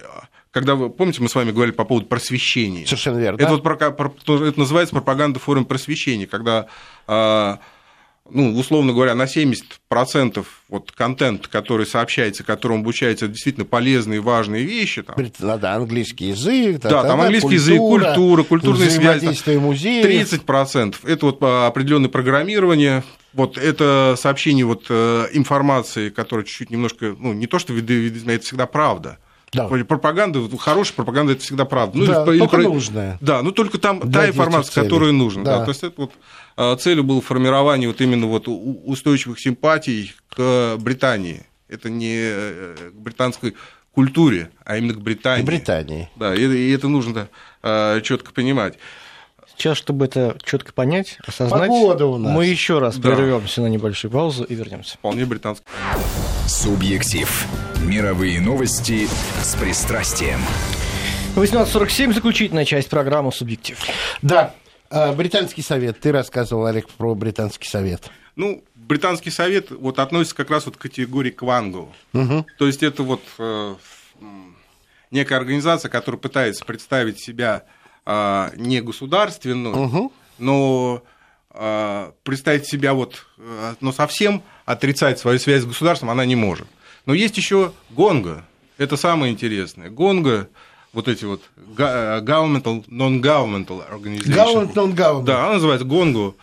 когда 0.51 0.75
вы 0.75 0.89
помните, 0.89 1.21
мы 1.21 1.29
с 1.29 1.35
вами 1.35 1.51
говорили 1.51 1.73
по 1.73 1.85
поводу 1.85 2.07
просвещения. 2.07 2.85
Совершенно 2.85 3.19
верно. 3.19 3.37
Это, 3.37 3.57
да? 3.57 3.95
вот, 3.97 4.41
это 4.41 4.59
называется 4.59 4.95
пропаганда 4.95 5.39
форум 5.39 5.65
просвещения, 5.65 6.27
когда 6.27 6.67
э, 7.07 7.57
ну, 8.29 8.57
условно 8.57 8.93
говоря, 8.93 9.15
на 9.15 9.23
70% 9.23 10.45
вот 10.69 10.91
контент, 10.91 11.47
который 11.47 11.85
сообщается, 11.85 12.43
которому 12.43 12.81
обучается, 12.81 13.25
это 13.25 13.33
действительно 13.33 13.65
полезные, 13.65 14.19
важные 14.19 14.63
вещи. 14.63 15.03
Там. 15.03 15.15
Да, 15.39 15.57
да, 15.57 15.75
английский 15.75 16.29
язык. 16.29 16.81
Да, 16.81 16.89
да 16.89 17.03
там 17.03 17.21
английский 17.21 17.57
культура, 17.57 18.03
язык, 18.03 18.15
культура, 18.15 18.43
культурные 18.43 18.89
связи. 18.89 19.57
музеев. 19.57 20.05
30% 20.05 20.95
это 21.05 21.25
вот 21.25 21.41
определенное 21.41 22.09
программирование, 22.09 23.03
вот 23.33 23.57
это 23.57 24.15
сообщение 24.17 24.65
вот 24.65 24.85
э, 24.89 25.27
информации, 25.33 26.09
которая 26.09 26.45
чуть-чуть 26.45 26.69
немножко, 26.69 27.15
ну, 27.17 27.33
не 27.33 27.47
то, 27.47 27.59
что 27.59 27.73
видоизменяет, 27.73 28.39
это 28.39 28.47
всегда 28.47 28.65
правда. 28.65 29.19
Да. 29.53 29.67
Пропаганда, 29.67 30.41
хорошая 30.57 30.93
пропаганда 30.95 31.33
это 31.33 31.41
всегда 31.41 31.65
правда. 31.65 31.97
Ну, 31.97 32.05
да, 32.05 32.25
или, 32.31 32.39
только 32.39 32.57
или, 32.57 32.65
нужная. 32.65 33.17
Да, 33.21 33.41
ну 33.41 33.51
только 33.51 33.77
там 33.77 34.11
та 34.11 34.27
информация, 34.27 34.83
которая 34.83 35.11
нужна. 35.13 35.43
Да. 35.43 35.59
Да, 35.59 35.65
то 35.65 35.71
есть 35.71 35.83
это 35.83 36.01
вот 36.01 36.11
а, 36.57 36.75
целью 36.75 37.03
было 37.03 37.21
формирование 37.21 37.87
вот 37.87 38.01
именно 38.01 38.27
вот 38.27 38.47
устойчивых 38.47 39.39
симпатий 39.39 40.13
к 40.29 40.75
Британии. 40.79 41.43
Это 41.69 41.89
не 41.89 42.17
э, 42.19 42.75
к 42.91 42.95
британской 42.95 43.55
культуре, 43.93 44.51
а 44.63 44.77
именно 44.77 44.93
к 44.93 45.01
Британии. 45.01 45.43
К 45.43 45.45
Британии. 45.45 46.09
Да, 46.15 46.35
и, 46.35 46.41
и 46.41 46.71
это 46.71 46.87
нужно 46.87 47.29
да, 47.63 48.01
четко 48.01 48.31
понимать. 48.33 48.77
Сейчас, 49.57 49.75
чтобы 49.75 50.05
это 50.05 50.37
четко 50.43 50.71
понять, 50.71 51.17
осознать, 51.25 51.71
у 51.71 52.17
нас. 52.19 52.31
мы 52.31 52.45
еще 52.45 52.77
раз 52.77 52.97
да. 52.97 53.09
прервемся 53.09 53.61
на 53.61 53.67
небольшую 53.67 54.11
паузу 54.11 54.43
и 54.43 54.53
вернемся. 54.53 54.97
Вполне 54.97 55.25
британский. 55.25 55.65
Субъектив. 56.47 57.47
Мировые 57.81 58.39
новости 58.39 59.07
с 59.41 59.55
пристрастием. 59.55 60.39
18.47, 61.35 62.13
заключительная 62.13 62.65
часть 62.65 62.87
программы 62.87 63.31
«Субъектив». 63.31 63.79
Да, 64.21 64.53
а, 64.91 65.13
британский 65.13 65.63
совет. 65.63 65.99
Ты 65.99 66.11
рассказывал, 66.11 66.67
Олег, 66.67 66.87
про 66.89 67.15
британский 67.15 67.67
совет. 67.67 68.11
Ну, 68.35 68.63
британский 68.75 69.31
совет 69.31 69.71
вот 69.71 69.97
относится 69.97 70.35
как 70.35 70.51
раз 70.51 70.67
вот 70.67 70.77
к 70.77 70.81
категории 70.81 71.31
Квангу. 71.31 71.91
Угу. 72.13 72.45
То 72.59 72.67
есть 72.67 72.83
это 72.83 73.01
вот 73.01 73.23
э, 73.39 73.75
некая 75.09 75.35
организация, 75.37 75.89
которая 75.89 76.19
пытается 76.19 76.63
представить 76.63 77.19
себя 77.19 77.63
э, 78.07 78.51
не 78.55 78.81
государственную, 78.81 79.75
угу. 79.75 80.13
но 80.39 81.03
э, 81.51 82.11
представить 82.23 82.65
себя 82.65 82.93
вот, 82.93 83.25
э, 83.37 83.75
но 83.81 83.91
совсем 83.91 84.41
отрицать 84.65 85.19
свою 85.19 85.39
связь 85.39 85.63
с 85.63 85.65
государством 85.65 86.09
она 86.09 86.25
не 86.25 86.35
может. 86.35 86.67
Но 87.05 87.13
есть 87.13 87.37
еще 87.37 87.73
Гонга. 87.89 88.45
Это 88.77 88.95
самое 88.95 89.33
интересное. 89.33 89.89
Гонга 89.89 90.47
вот 90.93 91.07
эти 91.07 91.25
вот 91.25 91.41
governmental, 91.75 92.85
non-governmental 92.87 93.83
organization. 93.91 94.33
Government, 94.33 94.73
non-government. 94.73 95.23
Да, 95.23 95.43
она 95.43 95.53
называется 95.53 95.85
ГОНГУ. 95.85 96.35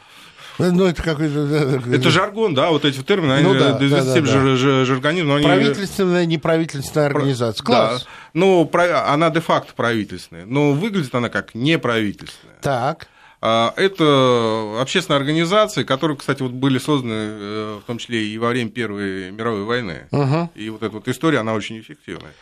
Ну, 0.59 0.85
это 0.85 1.03
какой-то... 1.03 1.83
Это 1.93 2.11
жаргон, 2.11 2.55
да, 2.55 2.71
вот 2.71 2.85
эти 2.85 3.03
термины, 3.03 3.33
они 3.33 3.45
ну, 3.45 3.55
да, 3.55 3.73
да, 3.73 3.89
да, 3.89 4.05
да. 4.05 4.57
жаргонизм, 4.85 5.29
но 5.29 5.35
они... 5.37 5.47
Правительственная, 5.47 6.27
неправительственная 6.27 7.07
организация. 7.07 7.65
Класс. 7.65 8.05
Да. 8.05 8.11
Ну, 8.35 8.71
она 8.73 9.31
де-факто 9.31 9.73
правительственная, 9.75 10.47
но 10.47 10.73
выглядит 10.73 11.15
она 11.15 11.29
как 11.29 11.55
неправительственная. 11.55 12.59
Так. 12.61 13.09
А, 13.47 13.75
это 13.77 14.79
общественные 14.81 15.19
организации, 15.19 15.83
которые, 15.83 16.17
кстати, 16.17 16.41
вот 16.41 16.53
были 16.53 16.79
созданы 16.79 17.13
э, 17.13 17.79
в 17.83 17.87
том 17.87 17.99
числе 17.99 18.25
и 18.27 18.39
во 18.39 18.49
время 18.49 18.71
Первой 18.71 19.31
мировой 19.33 19.65
войны. 19.65 20.09
Угу. 20.13 20.53
И 20.55 20.71
вот 20.71 20.83
эта 20.83 20.95
вот 20.95 21.09
история, 21.09 21.41
она 21.41 21.53
очень 21.53 21.79
эффективная. 21.79 22.33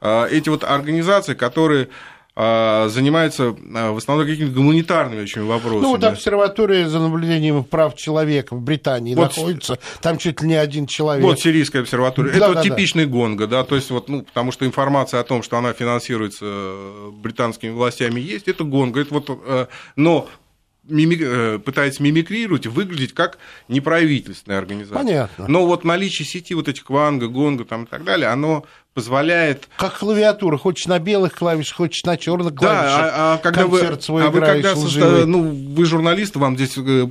А, 0.00 0.26
эти 0.26 0.48
вот 0.48 0.64
организации, 0.64 1.34
которые 1.34 1.90
занимается 2.38 3.56
а, 3.74 3.90
в 3.90 3.96
основном 3.96 4.24
какими-то 4.24 4.54
гуманитарными 4.54 5.22
очень 5.22 5.44
вопросами. 5.44 5.82
Ну, 5.82 5.90
вот 5.90 6.04
обсерватория 6.04 6.88
за 6.88 7.00
наблюдением 7.00 7.64
прав 7.64 7.96
человека 7.96 8.54
в 8.54 8.60
Британии 8.60 9.16
вот, 9.16 9.36
находится, 9.36 9.78
там 10.00 10.18
чуть 10.18 10.40
ли 10.40 10.48
не 10.48 10.54
один 10.54 10.86
человек. 10.86 11.24
Вот 11.24 11.40
сирийская 11.40 11.82
обсерватория. 11.82 12.30
Да, 12.30 12.36
Это 12.36 12.46
да, 12.46 12.52
вот 12.54 12.62
типичный 12.62 13.06
да. 13.06 13.10
гонга, 13.10 13.46
да, 13.48 13.64
то 13.64 13.74
есть 13.74 13.90
вот, 13.90 14.08
ну, 14.08 14.22
потому 14.22 14.52
что 14.52 14.66
информация 14.66 15.18
о 15.18 15.24
том, 15.24 15.42
что 15.42 15.58
она 15.58 15.72
финансируется 15.72 16.44
э, 16.44 17.10
британскими 17.12 17.70
властями 17.70 18.20
есть, 18.20 18.46
это 18.46 18.62
гонга. 18.62 19.00
Это 19.00 19.14
вот, 19.14 19.40
э, 19.44 19.66
но 19.96 20.28
мимик, 20.88 21.20
э, 21.22 21.58
пытается 21.58 22.02
мимикрировать 22.02 22.66
выглядеть 22.66 23.14
как 23.14 23.38
неправительственная 23.68 24.58
организация. 24.58 24.96
Понятно. 24.96 25.48
Но 25.48 25.66
вот 25.66 25.84
наличие 25.84 26.26
сети 26.26 26.54
вот 26.54 26.68
этих 26.68 26.88
Ванга, 26.88 27.28
Гонга 27.28 27.64
там 27.64 27.84
и 27.84 27.86
так 27.86 28.04
далее, 28.04 28.28
оно 28.28 28.64
позволяет... 28.98 29.68
Как 29.76 29.96
клавиатура, 29.96 30.58
хочешь 30.58 30.86
на 30.86 30.98
белых 30.98 31.32
клавишах, 31.32 31.76
хочешь 31.76 32.02
на 32.02 32.16
черных 32.16 32.52
клавишах. 32.56 32.98
Да, 32.98 33.12
а, 33.14 33.34
а 33.34 33.38
когда 33.38 33.68
вы, 33.68 34.00
свой 34.00 34.26
а 34.26 34.30
вы 34.30 34.40
когда 34.40 34.74
созда... 34.74 35.24
ну, 35.24 35.52
вы 35.52 35.84
журналист, 35.84 36.34
вам 36.34 36.56
здесь 36.56 36.76
э, 36.76 37.06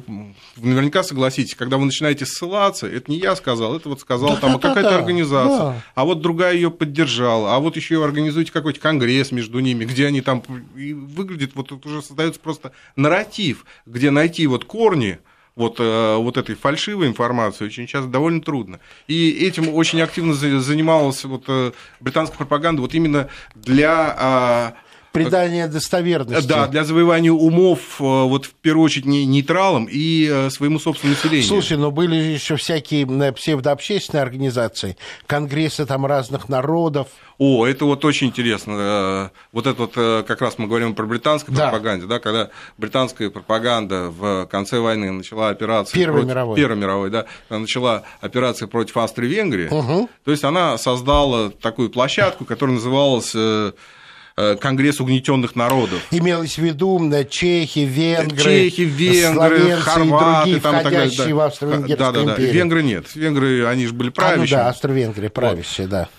наверняка 0.57 1.03
согласитесь, 1.03 1.55
когда 1.55 1.77
вы 1.77 1.85
начинаете 1.85 2.25
ссылаться, 2.25 2.87
это 2.87 3.09
не 3.09 3.19
я 3.19 3.37
сказал, 3.37 3.77
это 3.77 3.87
вот 3.87 4.01
сказал 4.01 4.31
да, 4.31 4.35
там 4.35 4.51
да, 4.59 4.67
какая-то 4.67 4.89
да, 4.89 4.95
организация, 4.97 5.57
да. 5.59 5.83
а 5.95 6.03
вот 6.03 6.19
другая 6.19 6.55
ее 6.55 6.71
поддержала, 6.71 7.55
а 7.55 7.59
вот 7.59 7.77
еще 7.77 8.03
организуете 8.03 8.51
какой-то 8.51 8.81
конгресс 8.81 9.31
между 9.31 9.59
ними, 9.59 9.85
где 9.85 10.07
они 10.07 10.19
там 10.19 10.43
и 10.75 10.91
выглядит, 10.91 11.51
вот 11.55 11.69
тут 11.69 11.85
уже 11.85 12.01
создается 12.01 12.41
просто 12.41 12.73
нарратив, 12.97 13.63
где 13.85 14.11
найти 14.11 14.45
вот 14.45 14.65
корни 14.65 15.19
вот, 15.57 15.79
э, 15.79 16.15
вот 16.17 16.37
этой 16.37 16.55
фальшивой 16.55 17.07
информации 17.07 17.65
очень 17.65 17.87
часто 17.87 18.07
довольно 18.09 18.41
трудно. 18.41 18.79
И 19.07 19.31
этим 19.45 19.73
очень 19.73 19.99
активно 20.01 20.33
занималась 20.33 21.25
вот 21.25 21.45
э, 21.47 21.71
британская 21.99 22.37
пропаганда 22.37 22.81
вот 22.81 22.93
именно 22.93 23.27
для 23.55 24.15
а, 24.17 24.73
придание 25.23 25.67
достоверности. 25.67 26.47
Да, 26.47 26.67
для 26.67 26.83
завоевания 26.83 27.31
умов, 27.31 27.79
э, 27.99 28.03
вот 28.03 28.45
в 28.45 28.53
первую 28.53 28.85
очередь, 28.85 29.05
не 29.05 29.25
нейтралам 29.25 29.87
и 29.89 30.27
э, 30.29 30.49
своему 30.49 30.79
собственному 30.79 31.17
населению. 31.17 31.47
Слушай, 31.47 31.77
но 31.77 31.91
были 31.91 32.15
еще 32.15 32.57
всякие 32.57 33.05
псевдообщественные 33.33 34.21
организации, 34.21 34.97
конгрессы 35.25 35.85
там 35.85 36.05
разных 36.05 36.49
народов. 36.49 37.07
О, 37.39 37.67
это 37.67 37.85
вот 37.85 38.03
очень 38.03 38.27
интересно. 38.27 38.73
Э, 38.77 39.29
вот 39.51 39.67
это 39.67 39.81
вот 39.83 39.93
как 40.27 40.41
раз 40.41 40.57
мы 40.57 40.67
говорим 40.67 40.93
про 40.93 41.05
британскую 41.05 41.55
да. 41.55 41.69
пропаганду, 41.69 42.07
да, 42.07 42.19
когда 42.19 42.49
британская 42.77 43.29
пропаганда 43.29 44.09
в 44.09 44.45
конце 44.47 44.79
войны 44.79 45.11
начала 45.11 45.49
операцию 45.49 45.95
Первой 45.95 46.21
против, 46.21 46.29
мировой. 46.29 46.55
Первой 46.55 46.77
мировой, 46.77 47.09
да, 47.09 47.25
начала 47.49 48.03
операцию 48.21 48.67
против 48.67 48.97
Австрии-Венгрии, 48.97 49.67
угу. 49.69 50.09
то 50.23 50.31
есть 50.31 50.43
она 50.43 50.77
создала 50.77 51.49
такую 51.49 51.89
площадку, 51.89 52.45
которая 52.45 52.75
называлась 52.75 53.35
Э, 53.37 53.71
Конгресс 54.61 54.99
угнетенных 54.99 55.55
народов. 55.55 55.99
Имелось 56.11 56.57
в 56.57 56.61
виду 56.61 56.99
чехи, 57.29 57.79
венгры, 57.79 58.43
чехи, 58.43 58.81
венгры, 58.81 59.71
хорваты, 59.77 60.49
и 60.49 60.53
другие, 60.53 60.61
там, 60.61 60.79
входящие 60.79 61.17
так, 61.17 61.27
да. 61.27 61.35
в 61.35 61.39
Австро-Венгерскую 61.39 61.97
да, 61.97 62.11
да, 62.11 62.23
да. 62.23 62.31
империю. 62.33 62.53
Венгры 62.53 62.83
нет. 62.83 63.15
Венгры, 63.15 63.65
они 63.65 63.87
же 63.87 63.93
были 63.93 64.09
правящие. 64.09 64.57
А, 64.57 64.59
ну 64.59 64.65
да, 64.65 64.69
Австро-Венгрия 64.69 65.29
правящие, 65.29 65.87
вот. 65.87 65.91
да. 65.91 66.09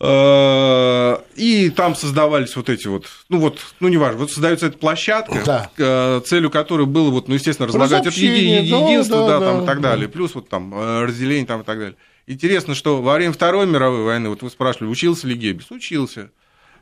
Э, 0.00 1.18
и 1.34 1.70
там 1.70 1.96
создавались 1.96 2.54
вот 2.54 2.68
эти 2.68 2.86
вот, 2.86 3.06
ну 3.28 3.40
вот, 3.40 3.58
ну 3.80 3.88
неважно, 3.88 4.20
вот 4.20 4.30
создается 4.30 4.66
эта 4.66 4.78
площадка, 4.78 5.42
да. 5.44 5.70
Э, 5.76 6.20
целью 6.24 6.50
которой 6.50 6.86
было 6.86 7.10
вот, 7.10 7.26
ну 7.26 7.34
естественно, 7.34 7.66
разлагать 7.66 8.06
это 8.06 8.16
еди, 8.16 8.66
единство, 8.66 9.26
да, 9.26 9.26
да, 9.26 9.40
да, 9.40 9.46
там 9.46 9.62
и 9.62 9.66
так 9.66 9.80
далее, 9.80 10.08
плюс 10.08 10.36
вот 10.36 10.48
там 10.48 10.72
разделение 11.02 11.46
там 11.46 11.62
и 11.62 11.64
так 11.64 11.78
далее. 11.78 11.96
Интересно, 12.28 12.74
что 12.74 13.02
во 13.02 13.14
время 13.14 13.32
Второй 13.32 13.66
мировой 13.66 14.04
войны, 14.04 14.28
вот 14.28 14.42
вы 14.42 14.50
спрашивали, 14.50 14.88
учился 14.88 15.26
ли 15.26 15.34
Геббельс? 15.34 15.70
Учился. 15.70 16.30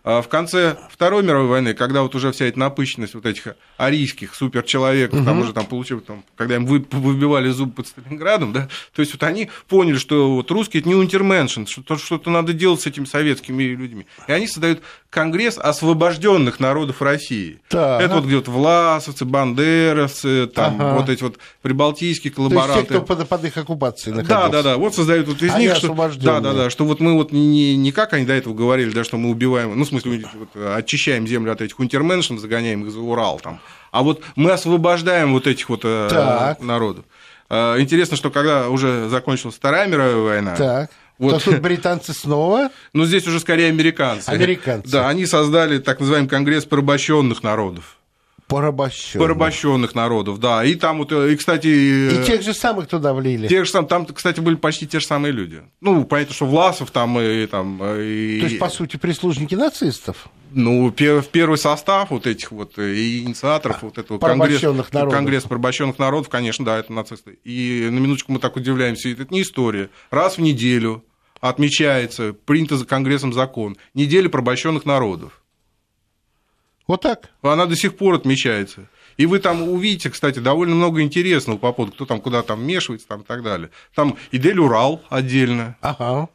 А 0.07 0.23
в 0.23 0.29
конце 0.29 0.77
Второй 0.89 1.25
мировой 1.25 1.49
войны, 1.49 1.75
когда 1.75 2.03
вот 2.03 2.15
уже 2.15 2.31
вся 2.31 2.45
эта 2.45 2.61
напыщенность 2.61 3.15
вот 3.15 3.27
этих 3.27 3.57
арийских 3.77 4.37
суперчеловеков, 4.37 5.19
угу. 5.19 5.27
там 5.27 5.41
уже 5.41 5.53
там 5.53 5.67
получили, 5.67 5.99
там, 5.99 6.23
когда 6.37 6.55
им 6.55 6.65
выбивали 6.65 7.51
зуб 7.51 7.75
под 7.75 7.89
Сталинградом, 7.89 8.53
да, 8.53 8.69
то 8.95 9.01
есть 9.01 9.13
вот 9.13 9.25
они 9.25 9.51
поняли, 9.67 9.99
что 9.99 10.37
вот 10.37 10.49
русские 10.53 10.83
это 10.83 10.89
не 10.89 10.95
унтерменшн, 10.95 11.67
что 11.67 11.99
что-то 11.99 12.31
надо 12.31 12.53
делать 12.53 12.83
с 12.83 12.87
этими 12.87 13.05
советскими 13.05 13.65
людьми. 13.65 14.07
И 14.29 14.33
они 14.33 14.47
создают 14.47 14.81
Конгресс 15.11 15.59
освобожденных 15.59 16.61
народов 16.61 17.03
России. 17.03 17.59
Так. 17.69 18.03
Это 18.03 18.17
вот 18.17 18.27
где-то 18.27 18.51
власовцы, 18.51 19.25
бандеровцы, 19.25 20.47
там 20.47 20.81
ага. 20.81 20.99
вот 20.99 21.09
эти 21.09 21.23
вот 21.23 21.39
прибалтийские 21.63 22.33
коллаборанты. 22.33 22.73
То 22.73 22.79
есть 22.79 22.89
те, 22.89 22.95
кто 22.97 23.17
под, 23.17 23.29
под 23.29 23.45
их 23.45 23.57
оккупацией 23.57 24.15
находился. 24.15 24.43
Да, 24.43 24.49
да, 24.51 24.63
да. 24.63 24.77
Вот 24.77 24.95
создают 24.95 25.27
вот 25.27 25.43
из 25.43 25.53
они 25.53 25.65
них, 25.65 25.77
что, 25.77 25.95
да, 26.21 26.41
да, 26.41 26.53
да, 26.53 26.71
что 26.71 26.85
вот 26.85 27.01
мы 27.01 27.15
вот 27.15 27.33
не, 27.33 27.77
не 27.77 27.91
как 27.91 28.13
они 28.13 28.25
до 28.25 28.35
этого 28.35 28.55
говорили, 28.55 28.91
да, 28.91 29.03
что 29.03 29.17
мы 29.17 29.31
убиваем, 29.31 29.77
ну, 29.77 29.85
смысле, 30.01 30.29
вот, 30.35 30.75
очищаем 30.75 31.27
землю 31.27 31.53
от 31.53 31.61
этих 31.61 31.79
унтерменшин, 31.79 32.39
загоняем 32.39 32.85
их 32.85 32.91
за 32.91 33.01
Урал 33.01 33.41
там. 33.41 33.61
А 33.91 34.03
вот 34.03 34.23
мы 34.35 34.51
освобождаем 34.51 35.33
вот 35.33 35.47
этих 35.47 35.69
вот 35.69 35.81
э, 35.85 36.09
так. 36.11 36.61
народов. 36.61 37.05
Э, 37.49 37.77
интересно, 37.79 38.17
что 38.17 38.31
когда 38.31 38.69
уже 38.69 39.09
закончилась 39.09 39.55
Вторая 39.55 39.87
мировая 39.87 40.17
война, 40.17 40.57
так 40.57 40.91
вот. 41.19 41.43
То 41.43 41.53
тут 41.53 41.61
британцы 41.61 42.13
снова? 42.13 42.71
Ну, 42.93 43.05
здесь 43.05 43.27
уже 43.27 43.41
скорее 43.41 43.69
американцы. 43.69 44.29
Американцы. 44.29 44.91
Да, 44.91 45.09
они 45.09 45.27
создали 45.27 45.79
так 45.79 46.01
называемый 46.01 46.29
Конгресс 46.29 46.65
порабощенных 46.65 47.43
народов. 47.43 47.96
Порабощенных. 48.49 49.27
Порабощенных 49.27 49.95
народов, 49.97 50.39
да. 50.39 50.65
И 50.65 50.77
там 50.77 50.99
вот, 50.99 51.11
и, 51.13 51.35
кстати... 51.35 51.67
И 51.67 52.25
тех 52.25 52.43
же 52.43 52.55
самых 52.55 52.87
туда 52.87 53.13
влили. 53.13 53.49
Тех 53.49 53.65
же 53.65 53.71
самых, 53.73 53.89
там, 53.89 54.07
кстати, 54.07 54.39
были 54.39 54.55
почти 54.55 54.87
те 54.87 55.01
же 55.01 55.07
самые 55.07 55.33
люди. 55.33 55.63
Ну, 55.81 56.05
понятно, 56.05 56.35
что 56.35 56.47
Власов 56.47 56.93
там 56.93 57.19
и 57.19 57.47
там... 57.47 57.83
И... 57.83 58.39
То 58.41 58.47
есть, 58.47 58.59
по 58.61 58.69
сути, 58.69 58.97
прислужники 58.99 59.57
нацистов? 59.57 60.29
Ну, 60.53 60.91
в 60.91 60.93
первый 60.93 61.59
состав 61.59 62.11
вот 62.11 62.29
этих 62.29 62.53
вот 62.53 62.79
и 62.79 63.25
инициаторов 63.25 63.79
а, 63.83 63.87
вот 63.87 63.99
этого 63.99 64.19
конгресса, 64.19 64.73
народов. 64.93 65.15
конгресс 65.15 65.43
порабощенных 65.43 65.99
народов, 65.99 66.29
конечно, 66.29 66.65
да, 66.65 66.79
это 66.79 66.93
нацисты. 66.93 67.39
И 67.43 67.89
на 67.91 67.99
минуточку 67.99 68.31
мы 68.31 68.39
так 68.39 68.55
удивляемся, 68.57 69.09
это 69.09 69.27
не 69.31 69.43
история. 69.43 69.91
Раз 70.11 70.39
в 70.39 70.41
неделю 70.41 71.05
отмечается, 71.41 72.33
принято 72.33 72.77
за 72.77 72.87
Конгрессом 72.87 73.33
закон, 73.33 73.77
неделя 73.95 74.29
порабощенных 74.29 74.85
народов. 74.85 75.43
Вот 76.87 77.03
так. 77.03 77.31
Она 77.43 77.67
до 77.67 77.77
сих 77.77 77.97
пор 77.97 78.15
отмечается. 78.15 78.89
И 79.17 79.27
вы 79.27 79.39
там 79.39 79.63
увидите, 79.69 80.11
кстати, 80.11 80.39
довольно 80.39 80.75
много 80.75 81.03
интересного 81.03 81.57
по 81.57 81.73
поводу, 81.73 81.95
кто 81.95 82.05
там 82.05 82.21
куда 82.21 82.43
там 82.43 82.61
вмешивается 82.61 83.09
там, 83.09 83.23
и 83.23 83.25
так 83.25 83.43
далее. 83.43 83.71
Там 83.95 84.17
Идель 84.31 84.59
Урал 84.59 85.03
отдельно. 85.09 85.77
Ага. 85.81 86.29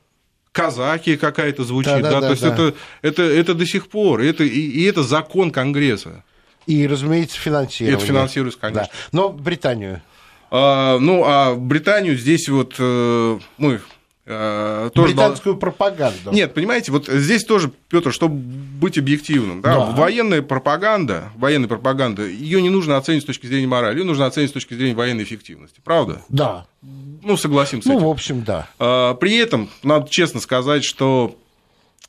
Казаки 0.52 1.16
какая-то 1.16 1.64
звучит, 1.64 2.02
да, 2.02 2.02
да, 2.02 2.10
да, 2.10 2.20
да 2.22 2.28
то 2.28 2.32
есть 2.32 2.42
да. 2.42 2.54
Это, 2.54 2.74
это, 3.02 3.22
это 3.24 3.54
до 3.54 3.66
сих 3.66 3.88
пор, 3.88 4.22
это, 4.22 4.44
и, 4.44 4.50
и 4.50 4.84
это 4.84 5.04
закон 5.04 5.52
Конгресса. 5.52 6.24
И, 6.66 6.86
разумеется, 6.88 7.40
финансирование. 7.40 7.98
Это 7.98 8.06
финансируется, 8.06 8.60
конечно. 8.60 8.84
Да. 8.84 8.90
Но 9.12 9.30
Британию. 9.30 10.02
А, 10.50 10.98
ну, 11.00 11.24
а 11.26 11.56
Британию 11.56 12.18
здесь 12.18 12.50
вот 12.50 12.76
мы 12.78 13.40
Э, 13.58 13.80
тоже 14.26 14.92
Британскую 14.94 15.56
дал... 15.56 15.60
пропаганду. 15.60 16.32
Нет, 16.32 16.54
понимаете, 16.54 16.92
вот 16.92 17.08
здесь 17.08 17.44
тоже, 17.44 17.72
Петр, 17.90 18.14
чтобы 18.14 18.36
быть 18.36 18.98
объективным, 18.98 19.62
да, 19.62 19.76
да. 19.76 19.86
военная 19.92 20.42
пропаганда, 20.42 21.32
военная 21.36 21.68
пропаганда, 21.68 22.28
ее 22.28 22.62
не 22.62 22.70
нужно 22.70 22.98
оценить 22.98 23.24
с 23.24 23.26
точки 23.26 23.48
зрения 23.48 23.68
морали, 23.68 23.98
ее 24.00 24.06
нужно 24.06 24.28
оценить 24.28 24.52
с 24.52 24.54
точки 24.54 24.76
зрения 24.76 24.96
военной 24.96 25.24
эффективности, 25.24 25.82
правда? 25.84 26.22
Да. 26.30 26.68
Ну, 26.82 27.36
согласимся. 27.36 27.88
Ну, 27.90 27.96
этим. 27.96 28.06
в 28.06 28.10
общем, 28.10 28.44
да. 28.44 28.70
А, 28.80 29.16
при 29.16 29.36
этом, 29.38 29.70
надо 29.84 30.10
честно 30.10 30.40
сказать, 30.40 30.84
что 30.84 31.36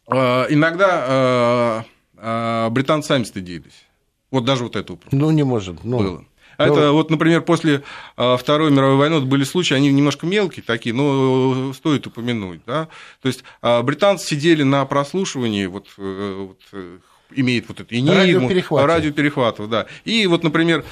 а, 0.07 0.47
иногда 0.49 1.85
британцы 2.71 3.09
сами 3.09 3.25
стыдились. 3.25 3.87
Вот 4.31 4.45
даже 4.45 4.65
вот 4.65 4.77
это 4.77 4.97
Ну, 5.11 5.31
не 5.31 5.43
может. 5.43 5.83
Ну... 5.85 5.99
Было. 5.99 6.25
А 6.57 6.67
это 6.67 6.75
ну, 6.75 6.93
вот, 6.93 7.11
например, 7.11 7.43
после 7.43 7.83
а, 8.17 8.37
Второй 8.37 8.71
мировой 8.71 8.97
войны 8.97 9.17
вот 9.17 9.25
были 9.25 9.45
случаи, 9.45 9.75
они 9.75 9.93
немножко 9.93 10.27
мелкие 10.27 10.63
такие, 10.63 10.95
но 10.95 11.73
стоит 11.73 12.07
упомянуть. 12.07 12.61
Да? 12.67 12.89
То 13.21 13.29
есть 13.29 13.45
а, 13.61 13.83
британцы 13.83 14.27
сидели 14.27 14.63
на 14.63 14.85
прослушивании, 14.85 15.67
вот, 15.67 15.87
э, 15.99 16.47
вот 16.49 16.61
э, 16.73 16.99
имеет 17.35 17.69
вот 17.69 17.81
эту 17.81 17.95
энигму, 17.95 18.49
радиоперехватов. 18.85 19.69
Да. 19.69 19.87
И 20.05 20.27
вот, 20.27 20.43
например, 20.43 20.85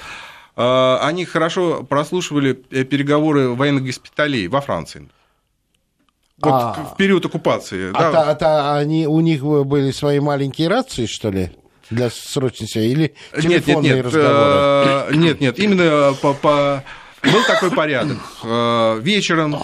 они 0.57 1.25
хорошо 1.25 1.85
прослушивали 1.85 2.63
э, 2.71 2.85
переговоры 2.85 3.51
военных 3.51 3.85
госпиталей 3.85 4.47
во 4.49 4.61
Франции. 4.61 5.09
Вот 6.43 6.53
а, 6.53 6.73
в 6.73 6.97
период 6.97 7.25
оккупации. 7.25 7.91
А, 7.91 7.93
да. 7.93 8.13
та, 8.13 8.31
а 8.31 8.35
та, 8.35 8.77
они, 8.77 9.07
у 9.07 9.21
них 9.21 9.43
были 9.43 9.91
свои 9.91 10.21
маленькие 10.21 10.69
рации, 10.69 11.07
что 11.07 11.31
ли? 11.31 11.51
Для 11.91 12.09
срочности 12.09 12.79
или 12.79 13.15
телефонные 13.35 13.95
нет, 13.95 13.97
нет, 13.97 14.07
разговоры? 14.07 14.35
Э, 14.39 15.11
нет, 15.15 15.41
нет, 15.41 15.59
именно 15.59 16.15
по, 16.23 16.35
по... 16.35 16.85
был 17.23 17.45
такой 17.47 17.71
порядок. 17.73 18.19
Э, 18.45 18.99
вечером 19.01 19.57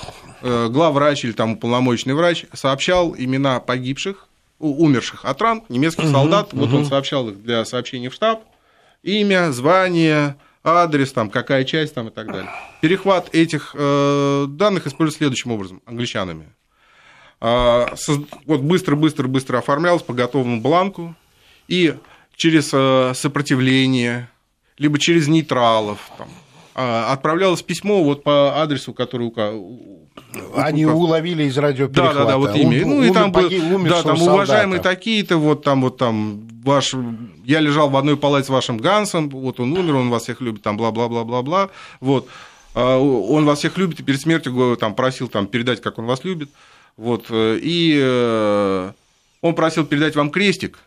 э, 0.42 0.68
главврач 0.68 1.24
или 1.24 1.32
там 1.32 1.52
уполномоченный 1.52 2.14
врач 2.14 2.44
сообщал 2.52 3.14
имена 3.16 3.60
погибших, 3.60 4.28
умерших 4.58 5.24
от 5.24 5.40
ран 5.40 5.62
немецких 5.68 6.08
солдат. 6.08 6.52
Вот 6.52 6.72
он 6.72 6.84
сообщал 6.84 7.28
их 7.28 7.42
для 7.42 7.64
сообщения 7.64 8.10
в 8.10 8.14
штаб. 8.14 8.42
Имя, 9.02 9.52
звание, 9.52 10.36
адрес, 10.64 11.12
там, 11.12 11.30
какая 11.30 11.64
часть 11.64 11.94
там 11.94 12.08
и 12.08 12.10
так 12.10 12.26
далее. 12.26 12.50
Перехват 12.80 13.32
этих 13.32 13.72
данных 13.74 14.86
используется 14.88 15.18
следующим 15.18 15.52
образом 15.52 15.80
англичанами. 15.86 16.48
вот 17.38 18.60
быстро-быстро-быстро 18.62 19.58
оформлялось 19.58 20.02
по 20.02 20.12
готовому 20.12 20.60
бланку, 20.60 21.14
и 21.68 21.94
через 22.36 22.70
э, 22.72 23.12
сопротивление, 23.14 24.28
либо 24.78 24.98
через 24.98 25.26
нейтралов. 25.26 25.98
Там, 26.18 26.28
а, 26.74 27.12
отправлялось 27.12 27.62
письмо 27.62 28.04
вот 28.04 28.22
по 28.22 28.60
адресу, 28.60 28.92
который 28.92 29.26
у 29.28 30.06
они 30.54 30.84
уловили 30.84 31.44
из 31.44 31.56
радиоперехвата. 31.56 32.18
Да, 32.18 32.24
да, 32.24 32.30
да, 32.32 32.36
вот 32.36 32.54
имя. 32.54 32.84
ну 32.84 33.02
и 33.02 33.10
там 33.10 33.32
был, 33.32 33.48
да, 33.84 34.02
там 34.02 34.20
уважаемые 34.20 34.80
такие-то, 34.80 35.38
вот 35.38 35.62
там, 35.62 35.82
вот 35.82 35.96
там 35.96 36.46
ваш, 36.62 36.94
я 37.44 37.60
лежал 37.60 37.88
в 37.88 37.96
одной 37.96 38.16
палате 38.16 38.46
с 38.46 38.50
вашим 38.50 38.76
Гансом, 38.76 39.30
вот 39.30 39.60
он 39.60 39.72
умер, 39.72 39.94
он 39.94 40.10
вас 40.10 40.24
всех 40.24 40.40
любит, 40.42 40.62
там 40.62 40.76
бла-бла-бла-бла-бла, 40.76 41.70
вот. 42.00 42.28
А, 42.74 42.98
он 42.98 43.46
вас 43.46 43.60
всех 43.60 43.78
любит, 43.78 44.00
и 44.00 44.02
перед 44.02 44.20
смертью 44.20 44.76
там 44.78 44.94
просил 44.94 45.28
там 45.28 45.46
передать, 45.46 45.80
как 45.80 45.98
он 45.98 46.04
вас 46.04 46.24
любит, 46.24 46.50
вот. 46.98 47.26
И 47.30 47.98
э, 47.98 48.92
он 49.40 49.54
просил 49.54 49.86
передать 49.86 50.14
вам 50.14 50.30
крестик, 50.30 50.78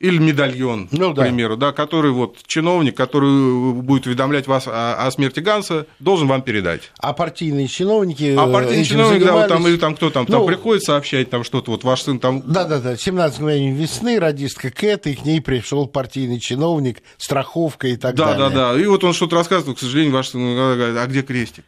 или 0.00 0.16
медальон, 0.16 0.88
ну, 0.90 1.12
к 1.12 1.16
да. 1.16 1.22
примеру, 1.22 1.58
да, 1.58 1.72
который 1.72 2.10
вот 2.10 2.38
чиновник, 2.46 2.96
который 2.96 3.72
будет 3.74 4.06
уведомлять 4.06 4.46
вас 4.46 4.66
о, 4.66 5.06
о 5.06 5.10
смерти 5.10 5.40
Ганса, 5.40 5.86
должен 5.98 6.26
вам 6.26 6.40
передать. 6.40 6.90
А 6.98 7.12
партийные 7.12 7.68
чиновники 7.68 8.34
А 8.36 8.50
партийные 8.50 8.86
чиновники, 8.86 9.24
да, 9.24 9.34
вот 9.34 9.48
там, 9.48 9.68
или 9.68 9.76
там 9.76 9.94
кто 9.94 10.08
там, 10.08 10.24
ну, 10.26 10.38
там 10.38 10.46
приходит 10.46 10.84
сообщать, 10.84 11.28
там 11.28 11.44
что-то, 11.44 11.70
вот 11.70 11.84
ваш 11.84 12.02
сын 12.02 12.18
там... 12.18 12.42
Да-да-да, 12.50 12.96
17 12.96 13.40
мгновений 13.40 13.72
весны, 13.72 14.18
радистка 14.18 14.70
Кэт, 14.70 15.06
и 15.06 15.14
к 15.14 15.24
ней 15.26 15.42
пришел 15.42 15.86
партийный 15.86 16.40
чиновник, 16.40 17.02
страховка 17.18 17.88
и 17.88 17.96
так 17.96 18.14
да, 18.14 18.32
далее. 18.32 18.48
Да-да-да, 18.48 18.80
и 18.80 18.86
вот 18.86 19.04
он 19.04 19.12
что-то 19.12 19.36
рассказывал, 19.36 19.74
к 19.74 19.80
сожалению, 19.80 20.14
ваш 20.14 20.30
сын 20.30 20.40
говорит, 20.40 20.96
а 20.96 21.06
где 21.06 21.20
крестик? 21.20 21.66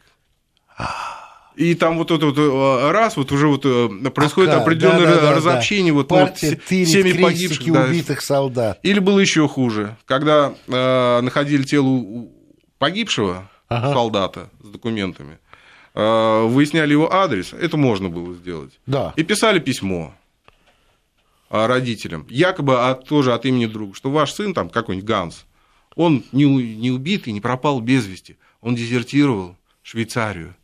И 1.55 1.75
там 1.75 1.97
вот 1.97 2.09
это 2.11 2.25
вот 2.25 2.37
э, 2.37 2.91
раз, 2.91 3.15
вот 3.15 3.31
уже 3.31 3.47
вот 3.47 3.61
э, 3.65 4.09
происходит 4.09 4.51
Ака, 4.51 4.61
определенное 4.61 5.05
да, 5.05 5.21
да, 5.21 5.33
разобщение, 5.33 5.93
да. 5.93 5.97
вот, 5.97 6.07
Партия 6.07 6.49
вот 6.51 6.63
семьи 6.67 7.21
погибших, 7.21 7.71
да. 7.71 7.83
убитых 7.83 8.21
солдат. 8.21 8.79
Или 8.81 8.99
было 8.99 9.19
еще 9.19 9.47
хуже, 9.47 9.95
когда 10.05 10.53
э, 10.67 11.21
находили 11.21 11.63
тело 11.63 12.27
погибшего 12.79 13.49
ага. 13.67 13.93
солдата 13.93 14.49
с 14.63 14.67
документами, 14.67 15.37
э, 15.93 16.45
выясняли 16.47 16.91
его 16.91 17.13
адрес, 17.13 17.53
это 17.53 17.77
можно 17.77 18.09
было 18.09 18.33
сделать. 18.33 18.79
Да. 18.87 19.13
И 19.15 19.23
писали 19.23 19.59
письмо 19.59 20.15
э, 21.51 21.65
родителям, 21.65 22.25
якобы 22.29 22.89
от, 22.89 23.07
тоже 23.07 23.33
от 23.33 23.45
имени 23.45 23.67
друга, 23.67 23.95
что 23.95 24.09
ваш 24.09 24.33
сын, 24.33 24.53
там 24.53 24.69
какой-нибудь 24.69 25.07
Ганс, 25.07 25.45
он 25.95 26.23
не, 26.31 26.45
не 26.45 26.89
убит 26.89 27.27
и 27.27 27.31
не 27.31 27.41
пропал 27.41 27.79
без 27.79 28.07
вести, 28.07 28.37
он 28.61 28.73
дезертировал 28.73 29.55
в 29.83 29.87
Швейцарию 29.87 30.55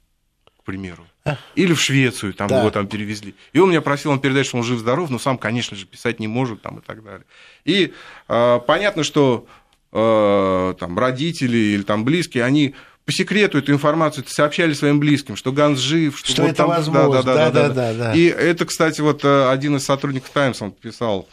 примеру. 0.69 1.07
Или 1.55 1.73
в 1.73 1.81
Швецию, 1.81 2.33
там 2.33 2.47
да. 2.47 2.59
его 2.59 2.69
там 2.69 2.87
перевезли. 2.87 3.33
И 3.53 3.59
он 3.59 3.69
меня 3.69 3.81
просил, 3.81 4.11
он 4.11 4.19
передать, 4.19 4.45
что 4.45 4.57
он 4.57 4.63
жив-здоров, 4.63 5.09
но 5.09 5.19
сам, 5.19 5.37
конечно 5.37 5.75
же, 5.75 5.85
писать 5.85 6.19
не 6.19 6.27
может 6.27 6.61
там, 6.61 6.79
и 6.79 6.81
так 6.81 7.03
далее. 7.03 7.25
И 7.65 7.93
э, 8.27 8.59
понятно, 8.65 9.03
что 9.03 9.47
э, 9.91 10.75
там, 10.79 10.99
родители 10.99 11.57
или 11.57 11.81
там, 11.81 12.03
близкие, 12.03 12.43
они 12.43 12.75
по 13.05 13.11
секрету 13.11 13.57
эту 13.57 13.71
информацию 13.71 14.23
сообщали 14.27 14.73
своим 14.73 14.99
близким, 14.99 15.35
что 15.35 15.51
Ганс 15.51 15.79
жив, 15.79 16.17
что, 16.17 16.31
что 16.31 16.41
вот 16.43 16.49
это 16.49 16.57
там, 16.57 16.69
возможно. 16.69 17.23
Да 17.23 17.33
да 17.33 17.49
да, 17.49 17.49
да, 17.49 17.73
да, 17.73 17.93
да, 17.93 18.13
И 18.13 18.25
это, 18.25 18.65
кстати, 18.65 19.01
вот 19.01 19.25
э, 19.25 19.49
один 19.49 19.75
из 19.77 19.85
сотрудников 19.85 20.29
Таймс 20.29 20.61
он 20.61 20.71
писал 20.71 21.27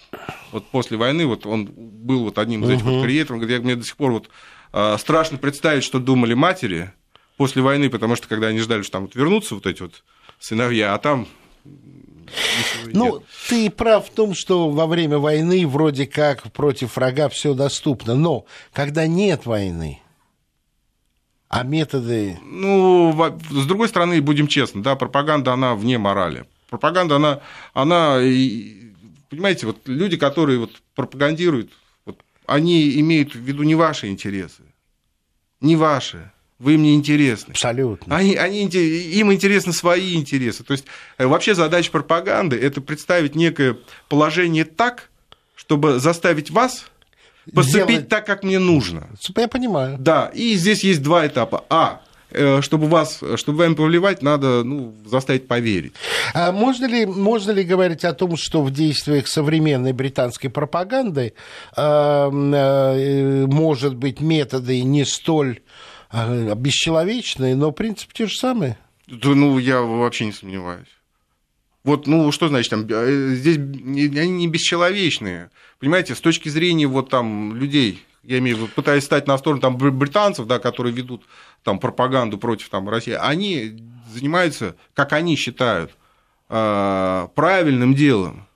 вот 0.53 0.66
после 0.68 0.96
войны, 0.96 1.27
вот 1.27 1.44
он 1.44 1.66
был 1.66 2.25
вот 2.25 2.38
одним 2.38 2.64
из 2.64 2.70
этих 2.70 2.85
угу. 2.87 2.94
вот 2.94 3.05
креаторов, 3.05 3.40
говорит, 3.40 3.62
мне 3.62 3.77
до 3.77 3.85
сих 3.85 3.96
пор 3.96 4.12
вот 4.12 4.31
э, 4.72 4.96
страшно 4.99 5.37
представить, 5.37 5.85
что 5.85 5.99
думали 5.99 6.33
матери, 6.33 6.92
после 7.37 7.62
войны, 7.62 7.90
потому 7.90 8.16
что 8.16 8.29
когда 8.29 8.49
они 8.49 8.61
ждали, 8.61 8.83
что 8.83 8.92
там 8.92 9.03
вот 9.03 9.14
вернутся 9.14 9.55
вот 9.55 9.66
эти 9.66 9.83
вот 9.83 10.05
сыновья, 10.38 10.94
а 10.94 10.99
там 10.99 11.27
ну, 12.92 13.22
ты 13.49 13.70
прав 13.70 14.07
в 14.09 14.11
том, 14.11 14.35
что 14.35 14.70
во 14.70 14.87
время 14.87 15.18
войны 15.18 15.66
вроде 15.66 16.07
как 16.07 16.53
против 16.53 16.96
врага 16.96 17.29
все 17.29 17.55
доступно, 17.55 18.14
но 18.14 18.46
когда 18.72 19.07
нет 19.07 19.46
войны, 19.46 20.01
а 21.49 21.62
методы... 21.62 22.38
Ну, 22.42 23.12
с 23.51 23.66
другой 23.66 23.88
стороны, 23.88 24.20
будем 24.20 24.49
честны, 24.49 24.83
да, 24.83 24.96
пропаганда, 24.96 25.53
она 25.53 25.75
вне 25.75 25.99
морали. 25.99 26.46
Пропаганда, 26.68 27.16
она, 27.16 27.40
она 27.72 28.18
понимаете, 29.29 29.66
вот 29.66 29.87
люди, 29.87 30.16
которые 30.16 30.59
вот 30.59 30.70
пропагандируют, 30.94 31.72
вот, 32.05 32.20
они 32.46 32.99
имеют 33.01 33.35
в 33.35 33.38
виду 33.38 33.62
не 33.62 33.75
ваши 33.75 34.09
интересы, 34.09 34.62
не 35.61 35.77
ваши, 35.77 36.33
вы 36.59 36.79
мне 36.79 36.95
интересны. 36.95 37.53
Абсолютно. 37.53 38.16
Они, 38.16 38.35
они, 38.35 38.64
им 38.64 39.33
интересны 39.33 39.73
свои 39.73 40.14
интересы. 40.14 40.64
То 40.64 40.73
есть 40.73 40.85
э, 41.19 41.27
вообще 41.27 41.55
задача 41.55 41.90
пропаганды– 41.90 42.57
это 42.61 42.81
представить 42.81 43.35
некое 43.35 43.77
положение 44.09 44.64
так, 44.64 45.11
чтобы 45.55 45.99
заставить 45.99 46.51
вас 46.51 46.87
поступить 47.55 47.87
Делать... 47.87 48.09
так, 48.09 48.27
как 48.27 48.42
мне 48.42 48.59
нужно. 48.59 49.09
Я 49.37 49.49
понимаю. 49.49 49.97
Да, 49.99 50.31
и 50.35 50.55
здесь 50.55 50.83
есть 50.83 51.03
два 51.03 51.27
этапа. 51.27 51.64
А, 51.69 52.01
э, 52.31 52.62
чтобы 52.62 52.87
вас, 52.87 53.21
чтобы 53.37 53.59
вами 53.59 53.75
повливать, 53.75 54.23
надо 54.23 54.64
ну, 54.64 54.95
заставить 55.05 55.47
поверить. 55.47 55.92
А 56.35 56.53
можно 56.53 56.87
ли, 56.87 57.05
можно 57.05 57.51
ли 57.51 57.64
говорить 57.64 58.05
о 58.05 58.14
том, 58.14 58.37
что 58.37 58.62
в 58.62 58.73
действиях 58.73 59.29
современной 59.29 59.92
британской 59.92 60.49
пропаганды 60.49 61.35
э, 61.77 61.83
э, 61.83 63.47
может 63.47 63.95
быть 63.95 64.21
методы 64.21 64.83
не 64.83 65.05
столь 65.05 65.61
бесчеловечные, 66.55 67.55
но 67.55 67.72
принцип 67.72 68.12
те 68.12 68.26
же 68.26 68.37
самые. 68.37 68.79
Да, 69.07 69.31
ну, 69.31 69.59
я 69.59 69.81
вообще 69.81 70.26
не 70.26 70.33
сомневаюсь. 70.33 70.88
Вот, 71.85 72.09
ну, 72.09 72.33
что 72.33 72.48
значит 72.48 72.70
там, 72.70 72.87
э, 72.88 73.35
здесь 73.35 73.59
они 73.59 74.31
не 74.31 74.48
бесчеловечные. 74.48 75.50
Понимаете, 75.79 76.16
с 76.16 76.20
точки 76.20 76.48
зрения 76.48 76.88
вот 76.88 77.11
там 77.11 77.55
людей, 77.55 78.05
я 78.24 78.38
имею 78.38 78.57
в 78.57 78.61
виду, 78.61 78.72
пытаясь 78.74 79.05
стать 79.05 79.29
на 79.29 79.38
сторону 79.38 79.61
там 79.61 79.76
британцев, 79.76 80.46
да, 80.46 80.59
которые 80.59 80.92
ведут 80.92 81.22
там 81.62 81.79
пропаганду 81.79 82.38
против 82.38 82.68
там 82.70 82.88
России, 82.88 83.12
они 83.12 83.79
занимаются, 84.12 84.74
как 84.94 85.12
они 85.12 85.37
считают, 85.37 85.92
а, 86.48 87.29
правильным 87.35 87.94
делом. 87.94 88.48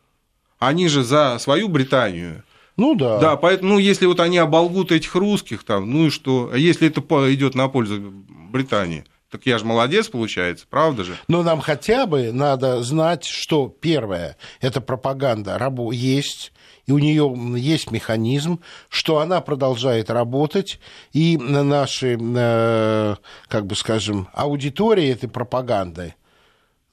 Они 0.58 0.88
же 0.88 1.04
за 1.04 1.38
свою 1.38 1.68
Британию 1.68 2.42
ну 2.80 2.94
да. 2.94 3.18
Да, 3.18 3.36
поэтому, 3.36 3.74
ну, 3.74 3.78
если 3.78 4.06
вот 4.06 4.20
они 4.20 4.38
оболгут 4.38 4.90
этих 4.90 5.14
русских, 5.14 5.64
там, 5.64 5.90
ну 5.90 6.06
и 6.06 6.10
что? 6.10 6.48
А 6.50 6.56
если 6.56 6.88
это 6.88 7.02
идет 7.34 7.54
на 7.54 7.68
пользу 7.68 8.00
Британии? 8.00 9.04
Так 9.30 9.42
я 9.44 9.58
же 9.58 9.66
молодец, 9.66 10.08
получается, 10.08 10.64
правда 10.68 11.04
же? 11.04 11.14
Но 11.28 11.42
нам 11.42 11.60
хотя 11.60 12.06
бы 12.06 12.32
надо 12.32 12.82
знать, 12.82 13.26
что 13.26 13.68
первое, 13.68 14.38
это 14.62 14.80
пропаганда 14.80 15.58
рабу 15.58 15.92
есть, 15.92 16.52
и 16.86 16.92
у 16.92 16.98
нее 16.98 17.30
есть 17.58 17.90
механизм, 17.90 18.60
что 18.88 19.18
она 19.18 19.42
продолжает 19.42 20.08
работать, 20.08 20.80
и 21.12 21.36
наши, 21.36 22.18
э, 22.18 23.16
как 23.48 23.66
бы 23.66 23.76
скажем, 23.76 24.28
аудитории 24.32 25.08
этой 25.10 25.28
пропаганды 25.28 26.14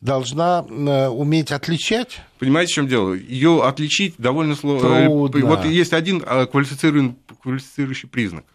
должна 0.02 0.66
э, 0.68 1.08
уметь 1.08 1.52
отличать. 1.52 2.22
Понимаете, 2.40 2.72
в 2.72 2.76
чем 2.76 2.88
дело? 2.88 3.14
Ее 3.14 3.64
отличить 3.64 4.16
довольно 4.18 4.56
сложно. 4.56 4.88
Э, 4.88 5.08
вот 5.08 5.66
есть 5.66 5.94
один 5.94 6.24
э, 6.26 6.46
квалифицирующий 6.46 8.08
признак. 8.08 8.46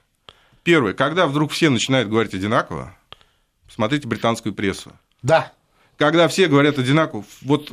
Первый, 0.63 0.95
когда 0.95 1.27
вдруг 1.27 1.51
все 1.51 1.71
начинают 1.71 2.09
говорить 2.09 2.35
одинаково, 2.35 2.97
смотрите 3.69 4.07
британскую 4.07 4.55
прессу. 4.55 4.93
Да. 5.23 5.53
Когда 5.97 6.29
все 6.29 6.47
говорят 6.47 6.79
одинаково, 6.79 7.25
вот 7.43 7.71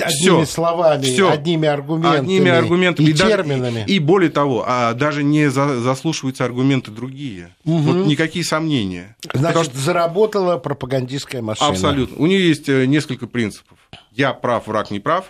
одними 0.00 0.44
всё, 0.44 0.46
словами, 0.46 1.02
всё, 1.02 1.30
одними 1.30 1.68
аргументами, 1.68 2.18
одними 2.18 2.50
аргументами 2.50 3.06
и, 3.06 3.10
и 3.10 3.14
терминами. 3.14 3.84
И, 3.86 3.96
и 3.96 3.98
более 3.98 4.30
того, 4.30 4.64
а 4.66 4.94
даже 4.94 5.22
не 5.22 5.50
за, 5.50 5.80
заслушиваются 5.80 6.44
аргументы 6.44 6.90
другие. 6.90 7.54
Угу. 7.64 7.78
Вот 7.78 8.06
никакие 8.06 8.44
сомнения. 8.44 9.16
Значит, 9.32 9.64
что... 9.64 9.78
заработала 9.78 10.56
пропагандистская 10.56 11.42
машина. 11.42 11.68
Абсолютно. 11.68 12.16
У 12.16 12.26
нее 12.26 12.48
есть 12.48 12.68
э, 12.68 12.86
несколько 12.86 13.26
принципов. 13.26 13.78
Я 14.12 14.32
прав, 14.32 14.66
враг 14.66 14.90
не 14.90 15.00
прав. 15.00 15.26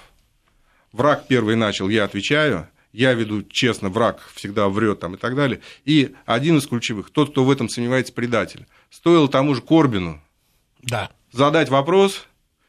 Враг 0.92 1.24
первый 1.26 1.56
начал, 1.56 1.88
я 1.88 2.04
отвечаю. 2.04 2.68
Я 2.92 3.14
веду 3.14 3.42
честно, 3.42 3.88
враг 3.88 4.20
всегда 4.34 4.68
врет 4.68 5.00
там 5.00 5.14
и 5.14 5.16
так 5.16 5.34
далее. 5.34 5.60
И 5.86 6.14
один 6.26 6.58
из 6.58 6.66
ключевых, 6.66 7.10
тот, 7.10 7.30
кто 7.30 7.44
в 7.44 7.50
этом 7.50 7.70
сомневается, 7.70 8.12
предатель. 8.12 8.66
Стоило 8.90 9.28
тому 9.28 9.54
же 9.54 9.62
Корбину 9.62 10.20
да. 10.82 11.10
задать 11.32 11.70
вопрос, 11.70 12.26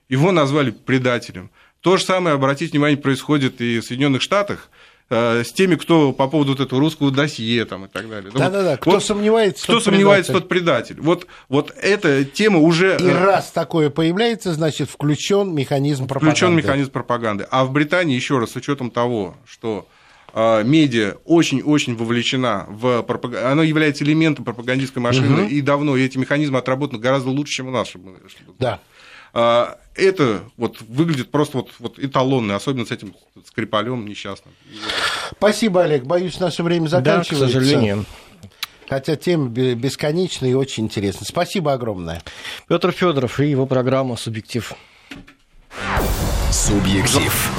его 0.07 0.31
назвали 0.31 0.71
предателем. 0.71 1.51
То 1.83 1.97
же 1.97 2.05
самое, 2.05 2.35
обратите 2.35 2.71
внимание, 2.71 2.97
происходит 2.97 3.59
и 3.59 3.79
в 3.81 3.83
Соединенных 3.83 4.21
Штатах 4.21 4.69
э, 5.09 5.43
с 5.43 5.51
теми, 5.51 5.75
кто 5.75 6.13
по 6.13 6.29
поводу 6.29 6.53
вот 6.53 6.61
этого 6.61 6.79
русского 6.79 7.11
досье 7.11 7.65
там, 7.65 7.85
и 7.85 7.87
так 7.89 8.09
далее. 8.09 8.31
Да-да-да, 8.33 8.71
вот, 8.71 8.79
кто 8.79 8.91
вот, 8.91 9.03
сомневается, 9.03 9.63
Кто 9.65 9.73
тот 9.73 9.83
сомневается, 9.83 10.31
предатель. 10.31 10.41
тот 10.41 10.49
предатель. 10.49 11.01
Вот, 11.01 11.27
вот 11.49 11.73
эта 11.81 12.23
тема 12.23 12.59
уже... 12.59 12.97
И 13.01 13.03
э, 13.03 13.25
раз 13.25 13.51
такое 13.51 13.89
появляется, 13.89 14.53
значит, 14.53 14.89
включен 14.89 15.53
механизм 15.53 16.07
пропаганды. 16.07 16.37
Включен 16.37 16.55
механизм 16.55 16.91
пропаганды. 16.91 17.45
А 17.51 17.65
в 17.65 17.73
Британии, 17.73 18.15
еще 18.15 18.39
раз, 18.39 18.51
с 18.51 18.55
учетом 18.55 18.89
того, 18.89 19.35
что 19.45 19.89
э, 20.33 20.63
медиа 20.63 21.17
очень-очень 21.25 21.97
вовлечена 21.97 22.65
в 22.69 23.01
пропаганду, 23.01 23.45
она 23.49 23.63
является 23.63 24.05
элементом 24.05 24.45
пропагандистской 24.45 25.01
машины 25.01 25.43
угу. 25.43 25.49
и 25.49 25.59
давно, 25.59 25.97
и 25.97 26.05
эти 26.05 26.17
механизмы 26.17 26.59
отработаны 26.59 27.01
гораздо 27.01 27.29
лучше, 27.29 27.55
чем 27.55 27.67
у 27.67 27.71
нас. 27.71 27.89
Чтобы... 27.89 28.19
Да. 28.57 28.79
А, 29.33 29.77
это 29.95 30.43
вот 30.57 30.81
выглядит 30.81 31.31
просто 31.31 31.57
вот, 31.57 31.71
вот 31.79 31.99
эталонно, 31.99 32.55
особенно 32.55 32.85
с 32.85 32.91
этим 32.91 33.15
Скрипалем 33.45 34.05
несчастным. 34.05 34.53
Спасибо, 35.31 35.83
Олег. 35.83 36.03
Боюсь, 36.03 36.39
наше 36.39 36.63
время 36.63 36.87
заканчивается. 36.87 37.45
Да, 37.45 37.51
к 37.51 37.53
сожалению. 37.53 38.05
Хотя 38.87 39.15
тема 39.15 39.49
бесконечная 39.49 40.51
и 40.51 40.53
очень 40.53 40.85
интересная. 40.85 41.25
Спасибо 41.25 41.73
огромное. 41.73 42.21
Петр 42.67 42.91
Федоров 42.91 43.39
и 43.39 43.47
его 43.47 43.65
программа 43.65 44.17
«Субъектив». 44.17 44.73
Субъектив. 46.51 47.51